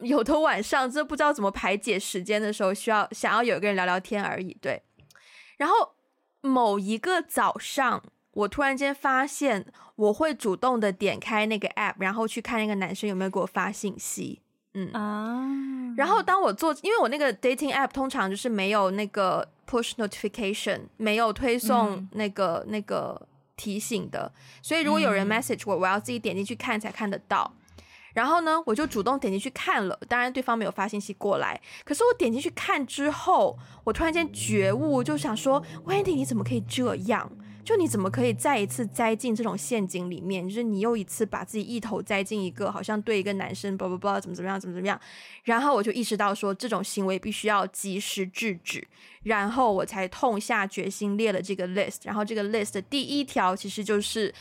[0.00, 4.54] 有的晚上，真的不知道怎么排解时间的时候，需要想要有一个人聊聊天而已。
[4.60, 4.80] 对，
[5.56, 5.94] 然后
[6.42, 8.00] 某一个早上，
[8.36, 9.64] 我突然间发现，
[9.96, 14.40] 我会主动的点开那个 app，然后去看那个男生有没有给我发信息。
[14.74, 15.44] 嗯啊，
[15.96, 23.26] 然后当我做，因为我那个 dating app 通常就是没有那个 push notification，没有推送那个、嗯、那个。
[23.58, 24.30] 提醒的，
[24.60, 27.50] 所以如果有人 message 我，我要自己点进去看才看得到。
[28.12, 31.58] 然后呢，我就主动点进去看了，当然对方没有发信息过来。
[31.82, 37.32] 可是我点进去看之后，我突然间觉悟，就想说，Wendy 你怎么可以这样？
[37.66, 40.48] 就你怎么可以再一次栽进这种陷阱里面？
[40.48, 44.98] 就是你又一次把自己一头栽进一个好像对一个男生不不不怎么怎么样怎么怎么样，
[45.42, 48.86] 然后我就意识到说这种行为必须要及时制止，
[49.24, 52.02] 然后我才痛下决心列了这个 list。
[52.04, 54.32] 然后这个 list 的第一条其实就是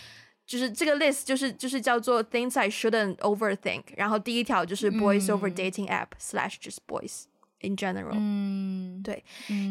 [0.46, 3.86] 就是这个 list 就是就是叫做 things I shouldn't overthink。
[3.98, 7.24] 然后第一条就是 boys over dating app slash just boys
[7.62, 8.14] in general。
[8.14, 9.24] 嗯，对，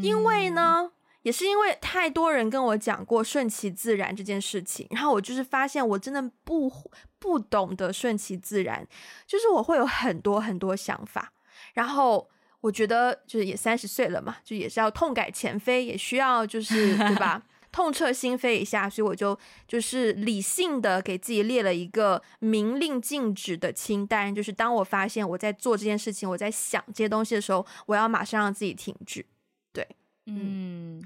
[0.02, 0.90] 因为呢。
[1.24, 6.70] 也是因为太多人跟我讲过顺其自然这件事情，然后我就是发现我真的不
[7.18, 8.86] 不懂得顺其自然，
[9.26, 11.32] 就是我会有很多很多想法，
[11.72, 12.28] 然后
[12.60, 29.24] 我觉得就是也三十岁了嘛，就也是要痛改前非，也需要就是对吧， 痛彻心扉一下，所以我就就是理性的给自己列了一个明令禁止的清单，就是当我发现我在做这件事情，我在想这些东西的时候，我要马上让自己停止。
[29.72, 29.88] 对，
[30.26, 31.02] 嗯。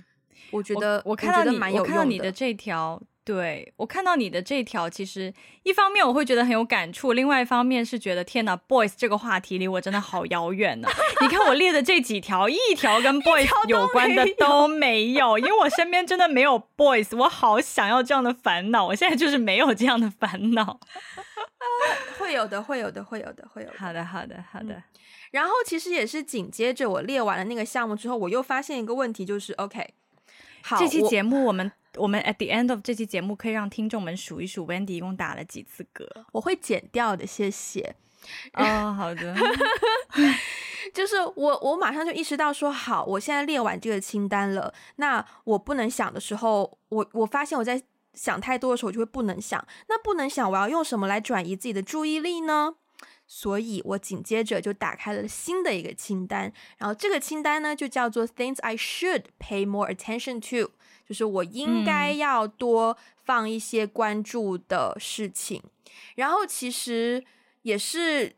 [0.51, 5.33] 我觉得我，我看到你，我，我看到你的这条，对，我看到你的这条，其实
[5.63, 10.89] 一方面我会觉得很有感触，另外一方面是觉得天呐，boys 这个话题离我真的好遥远呢。
[11.21, 20.81] 你看我列的这几条，一条跟 boys 有关的都没有，因为我身边真的没有 boys，我好想要这样的烦恼，我现在就是没有这样的烦恼。
[22.19, 23.75] 会有的，会有的，会有的，会有的。
[23.79, 24.75] 好的，好的，好的。
[24.75, 24.83] 嗯，
[25.33, 29.95] 然后其实也是紧接着我列完了那个项目之后，我又发现一个问题，就是 OK。
[30.63, 36.07] 好，这期节目我们我们 at the end of 这期节目可以让听众们数一数 Wendy 一共打了几次嗝。
[36.33, 37.95] 我会剪掉的，谢谢。
[38.55, 39.35] 哦，好的。
[40.95, 44.73] 就是我，我马上就意识到说，好，我现在列完这个清单了。
[44.97, 47.83] 那我不能想的时候，我我发现我在
[48.15, 49.63] 想太多的时候，我就会不能想。
[49.89, 52.75] 那不能想，我要用什么来转移自己的注意力呢？
[53.31, 60.73] 所以我紧接着就打开了新的一个清单，然后这个清单呢就叫做 Things I should pay more attention to，
[61.07, 65.63] 就是我应该要多放一些关注的事情。
[65.63, 65.71] 嗯、
[66.17, 67.23] 然后其实
[67.61, 68.35] 也是，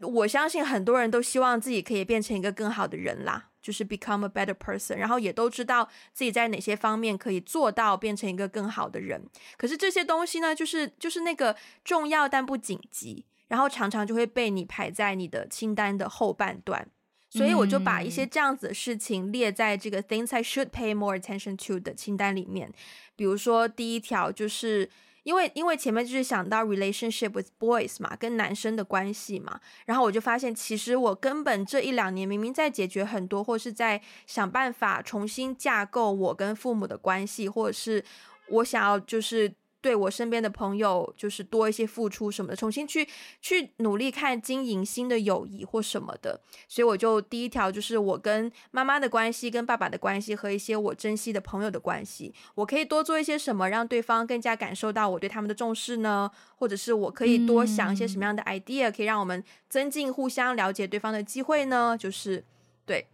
[0.00, 9.24] 我相信很多人都希望自己可以变成一个更好的人啦，就是 become a better person，然后也都知道自己在哪些方面可以做到变成一个更好的人。
[9.56, 13.24] 可是这些东西呢，就是就是那个重要但不紧急。
[13.48, 16.88] 然后常常就会被你排在你的清单的后半段，
[17.30, 22.72] 所以我就把一些这样子的事情列在这个 things I should pay more attention to 的清单里面。
[23.14, 24.88] 比如说第一条就是
[25.24, 38.02] 因为因为前面就是想到 relationship with boys 嘛，跟男生的关系嘛，然后我就发现其实我根本这一两年明明在解决很多，或是在想办法重新架构我跟父母的关系，或者是
[38.48, 39.52] 我想要就是。
[39.84, 43.06] 对我身边的朋友，就是多一些付出什么的，重新去
[43.42, 46.40] 去努力看经营新的友谊或什么的。
[46.66, 56.30] 所以我就第一条就是我跟妈妈的关系、跟爸爸的关系和一些我珍惜的朋友的关系，我可以多做一些什么，让对方更加感受到我对他们的重视呢？
[56.56, 61.94] 或者是我可以多想一些什么样的 idea，可以让我们增进互相了解对方的机会呢？
[61.98, 62.42] 就是
[62.86, 63.06] 对。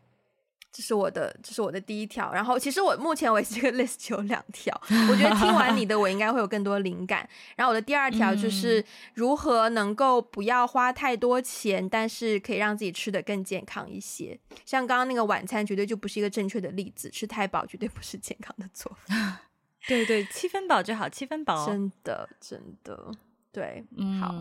[0.73, 2.33] 这是我的，这是我的第一条。
[2.33, 4.73] 然后，其实我目前为止这个 list 只有两条。
[5.11, 7.29] 我觉得听完你的，我应该会有更多灵感。
[7.57, 14.39] 然后，我的第二条就是如何能够不要花太多钱，但是可以让自己吃得更健康一些。
[14.65, 17.11] 像刚刚那个晚餐，绝对就不是一个正确的例子。
[17.11, 19.41] 吃太饱绝对不是健康的做法。
[19.89, 21.67] 对对，七分饱就好，七分饱。
[21.67, 23.11] 真的，真的，
[23.51, 24.33] 对，嗯，好。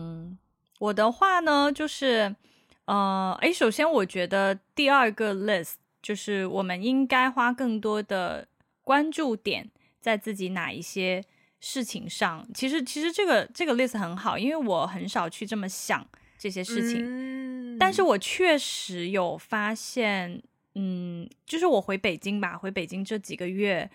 [0.78, 2.36] 我的话呢，就是，
[2.84, 5.74] 呃，诶，首先我觉得第二个 list。
[6.02, 8.48] 就是我们应该花更多的
[8.82, 9.70] 关注点
[10.00, 11.22] 在自己哪一些
[11.60, 12.48] 事情上。
[12.54, 16.06] 其实，其实这个这个 list 很好，因为我很少去这么想
[16.38, 17.04] 这些事情。
[17.04, 20.42] 嗯，但是我确实有发现，
[20.74, 23.90] 嗯，就是我回北京吧，回北京这几个月，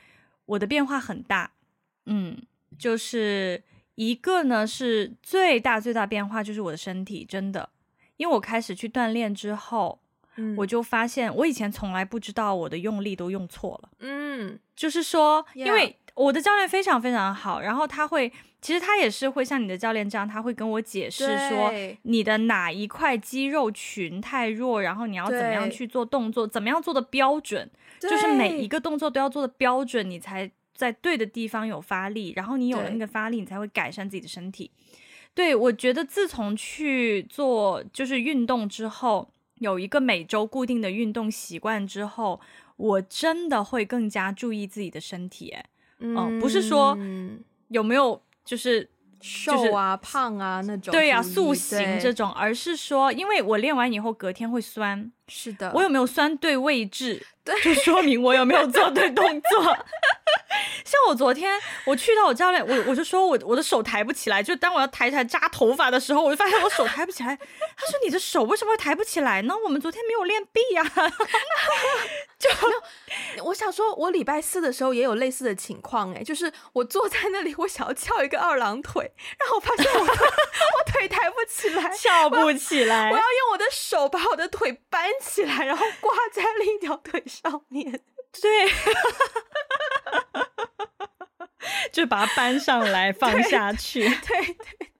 [0.45, 1.53] 我的变化很大。
[2.05, 2.37] 嗯，
[2.77, 3.63] 就是
[3.95, 7.71] 一个呢是最大最大变化，就是我的身体真的，
[8.17, 9.99] 因为我开始去锻炼之后。
[10.37, 13.89] 嗯，我就发现，我以前从来不知道我的用力都用错了。
[13.99, 18.31] 嗯，就是说，因为我的教练非常非常好，然后他会，
[18.61, 21.71] 其实他也是会像你的教练这样，他会跟我解释说，
[22.03, 27.69] 你的哪一块肌肉群太弱，然后你要怎么样去做动作，怎么样做的标准，
[27.99, 34.71] 就是每一个动作都要做的标准，你才在对的地方有发力，然后你有了那个发力，你才会改善自己的身体。
[35.33, 39.29] 对，我觉得自从去做就是运动之后。
[39.59, 42.39] 有一个每周固定的运动习惯之后，
[42.77, 45.49] 我真的会更加注意自己的身体。
[45.49, 45.65] 哎，
[45.99, 46.97] 嗯，不是说
[47.69, 48.89] 有没有就是
[49.21, 59.77] 瘦啊、胖啊那种，对呀、啊，塑形这种，而是说，因为我练完以后隔天会酸，是的，我有没有酸对位置，对，就说明我有没有做对动作。
[60.85, 67.35] 像我昨天，我去到我教练，我我就说我我的手抬不起来，就当我要抬起来扎头发的时候，我就发现我手抬不起来。
[67.75, 69.53] 他说：“你的手为什么会抬不起来呢？
[69.65, 70.83] 我们昨天没有练臂呀。
[72.37, 72.49] ”就
[73.43, 88.01] 我想说，我礼拜四的时候也有类似的情况，哎，就是我坐在那里，我想要翘一个二郎腿，然后我发现我我腿抬不起来，翘不起来，我，我要用我的手把我的腿搬起来，然后挂在另一条腿上面。
[88.41, 88.71] 对。
[91.91, 94.01] 就把它搬上来放下去。
[94.03, 94.91] 对对对，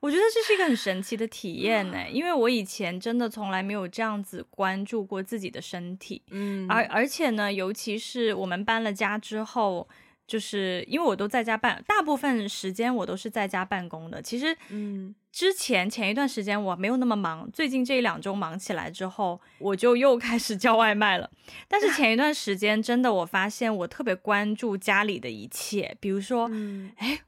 [0.00, 6.22] 我觉得这是一个很神奇的体验呢，因为我以前真的从来没有这样子关注过自己的身体。
[6.30, 9.88] 嗯，而而且呢，尤其是我们搬了家之后，
[10.28, 14.22] 就是因为我都在家办，大部分时间我都是在家办公的。
[14.22, 15.12] 其实，嗯。
[15.30, 21.30] 之前前一段时间我没有那么忙，最近这一两周忙起来之后，我就又开始叫外卖了。
[21.68, 27.20] 但是前一段时间真的，我发现我特别关注家里的一切，比如说，嗯、哎，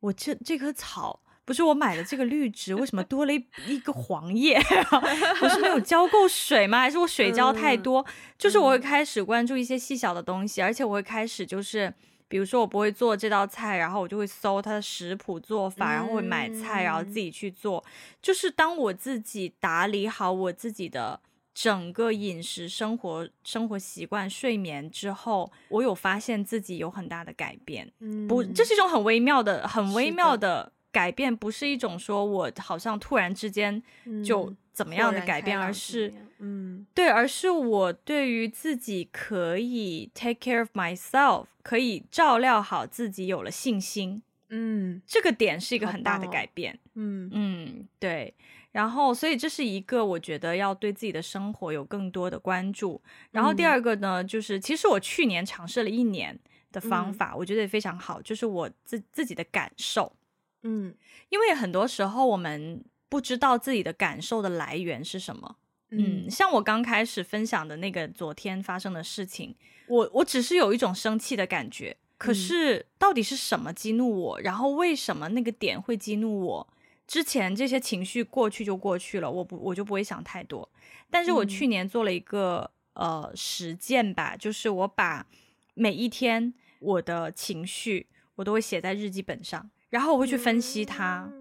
[0.00, 4.58] 我这这棵草不是我买的这个绿植，为什么多了一 一个黄叶？
[5.42, 6.80] 我是没有浇够水吗？
[6.80, 8.00] 还是我水浇太多？
[8.00, 8.06] 嗯、
[8.38, 11.92] 就是我会开始关注一些细小的东西，而且我会开始就是。
[12.28, 17.82] 比如说我不会做这道菜，然后我就会搜它的食谱做法，然后会买菜，然后自己去做。
[18.20, 21.18] 就是当我自己打理好我自己的
[21.54, 27.90] 整个饮食、生活、生活习惯、睡眠之后，我有发现自己有很大的改变。
[28.00, 33.82] 嗯，不，这是一种很微妙的、很微妙的改变，不是一种说我好像突然之间
[34.24, 44.22] 就怎么样的改变，而是，嗯，对，而是我对于自己可以 take care of myself，可以照料好自己有了信心。
[44.50, 46.78] 嗯，这个点是一个很大的改变。
[46.94, 48.32] 嗯嗯，对。
[48.70, 53.02] 然后，所以这是一个我觉得要对自己的生活有更多的关注。
[53.32, 56.38] 然后第二个呢，嗯、就是其实我去年尝试了一年
[56.70, 60.14] 的方法，嗯、我觉得也非常好，就是我自自己的感受。
[60.62, 60.94] 嗯，
[61.30, 65.56] 因为很多时候我们不知道自己的感受的来源是什么。
[65.90, 69.54] 嗯，嗯，像我刚开始分享的那个昨天发生的事情，
[69.86, 74.40] 我我只是有一种生气的感觉，可是到底是什么激怒我？
[74.40, 76.68] 然后为什么那个点会激怒我？
[77.06, 80.68] 之前这些情绪过去就过去了，我不我就不会想太多。
[81.10, 85.26] 但是我去年做了一个、嗯、呃实践吧，就是我把
[85.72, 91.37] 每一天我的情绪我都会写在日记本上，然后我会去分析它，嗯、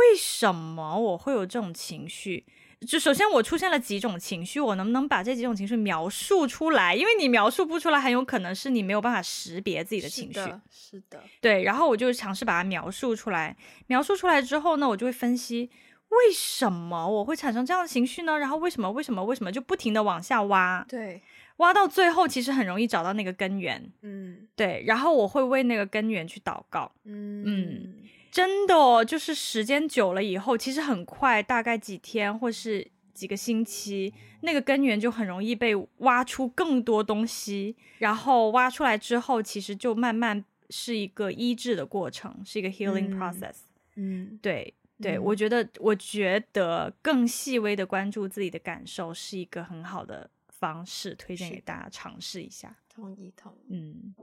[0.00, 2.46] 为什么我会有这种情绪。
[2.88, 6.94] 就首先我出现了几种情绪，我能不能把这几种情绪描述出来？
[6.94, 10.40] 因为你描述不出来，很有可能是你没有办法识别自己的情绪。
[10.40, 11.62] 是的，是的，对。
[11.64, 13.54] 然后我就尝试把它描述出来，
[13.88, 15.68] 描述出来之后呢，我就会分析
[16.08, 18.38] 为什么我会产生这样的情绪呢？
[18.38, 18.90] 然后为什么？
[18.90, 19.22] 为什么？
[19.22, 19.52] 为什么？
[19.52, 20.82] 就不停的往下挖。
[20.88, 21.20] 对，
[21.58, 23.92] 挖到最后，其实很容易找到那个根源。
[24.00, 24.82] 嗯，对。
[24.86, 26.90] 然后我会为那个根源去祷告。
[27.04, 27.94] 嗯嗯。
[28.30, 34.12] 真的哦，就是时间久了以后，其实很快，大概几天或是几个星期，
[34.42, 37.76] 那个根源就很容易被挖出更多东西。
[37.98, 43.56] 然后挖出来之后，其实就慢慢是一个医治的过程，是一个 healing process。
[43.96, 44.72] 嗯，对
[45.02, 52.76] 对，嗯、我觉得，我觉得更细微的关注自己的感受是一个很好的方式，推荐给大家尝试一下。
[52.88, 53.74] 同意，同意。
[53.74, 54.14] 嗯。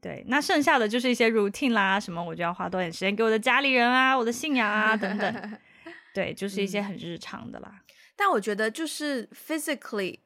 [0.00, 5.58] 对，那剩下的就是一些 routine 啦，什么我就要花多点时间给我的家里人啊，我的信仰啊等等。
[6.14, 7.70] 对，就是一些很日常的啦。
[7.72, 7.80] 嗯、
[8.16, 10.18] 但我觉得就是 physically，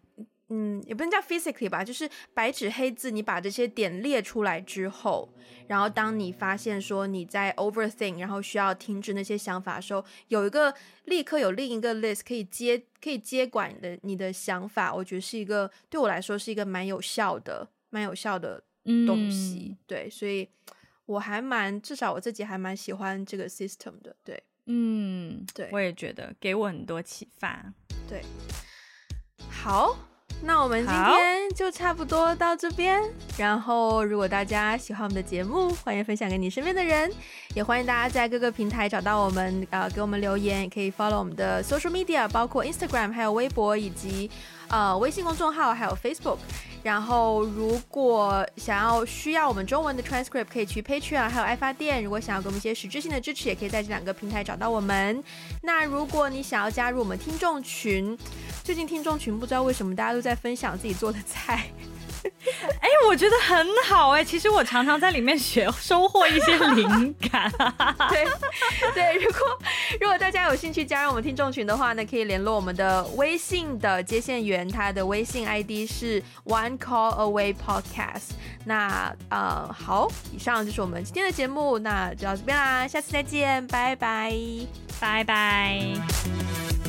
[0.48, 5.32] 嗯，也不能叫 physically 吧，就是白纸黑字，你把这些点列出来之后，
[5.66, 10.72] 然后当你发现说你在 overthink，然后需要停止那些想法的时候，有一个
[11.04, 18.62] 立刻有另一个 list 可以接可以接管的你的想法，我觉得是一个对我来说是一个蛮有效的，蛮有效的。
[19.06, 20.48] 东西、嗯、对，所以
[21.06, 24.14] 我还蛮，至少我自己还蛮喜欢这个 system 的。
[24.24, 27.72] 对，嗯，对，我也觉得给我很多启发。
[28.08, 28.22] 对，
[29.48, 29.96] 好，
[30.42, 33.02] 那我们今天就差不多到这边。
[33.36, 37.10] 然后，如果大家喜欢我们的节目，欢迎分享给你身边的人，
[37.54, 44.30] 也欢迎大家在各个平台找到我们，呃，给我们留言，也可以 follow 我们的 social media，包括 Instagram，还有微博以及
[44.68, 46.38] 呃微信公众号，还有 Facebook。
[46.82, 52.02] 然后，如果想要需要我们中文的 transcript，可以去 Patreon，还有爱发电。
[52.02, 55.22] 如果想要给我们一些实质性的支持，也可以在这两个平台找到我们。
[55.62, 58.16] 那如果你想要加入我们听众群，
[58.64, 61.70] 最近听众群不知道为什么大家都在分享自己做的菜。
[62.80, 67.50] 哎，我觉得很好哎，其实我常常在里面学 收获一些灵感。
[68.08, 68.24] 对
[68.94, 69.58] 对，如果
[70.00, 78.30] 如果大家有兴趣加入我们听众群的话呢，可以联络我们的微信的接线员，他的微信 ID 是 One Call Away Podcast。
[78.64, 84.34] 那呃好，以上就是我们今天的节目，那就到这边啦，下次再见，拜拜，
[85.00, 86.79] 拜拜。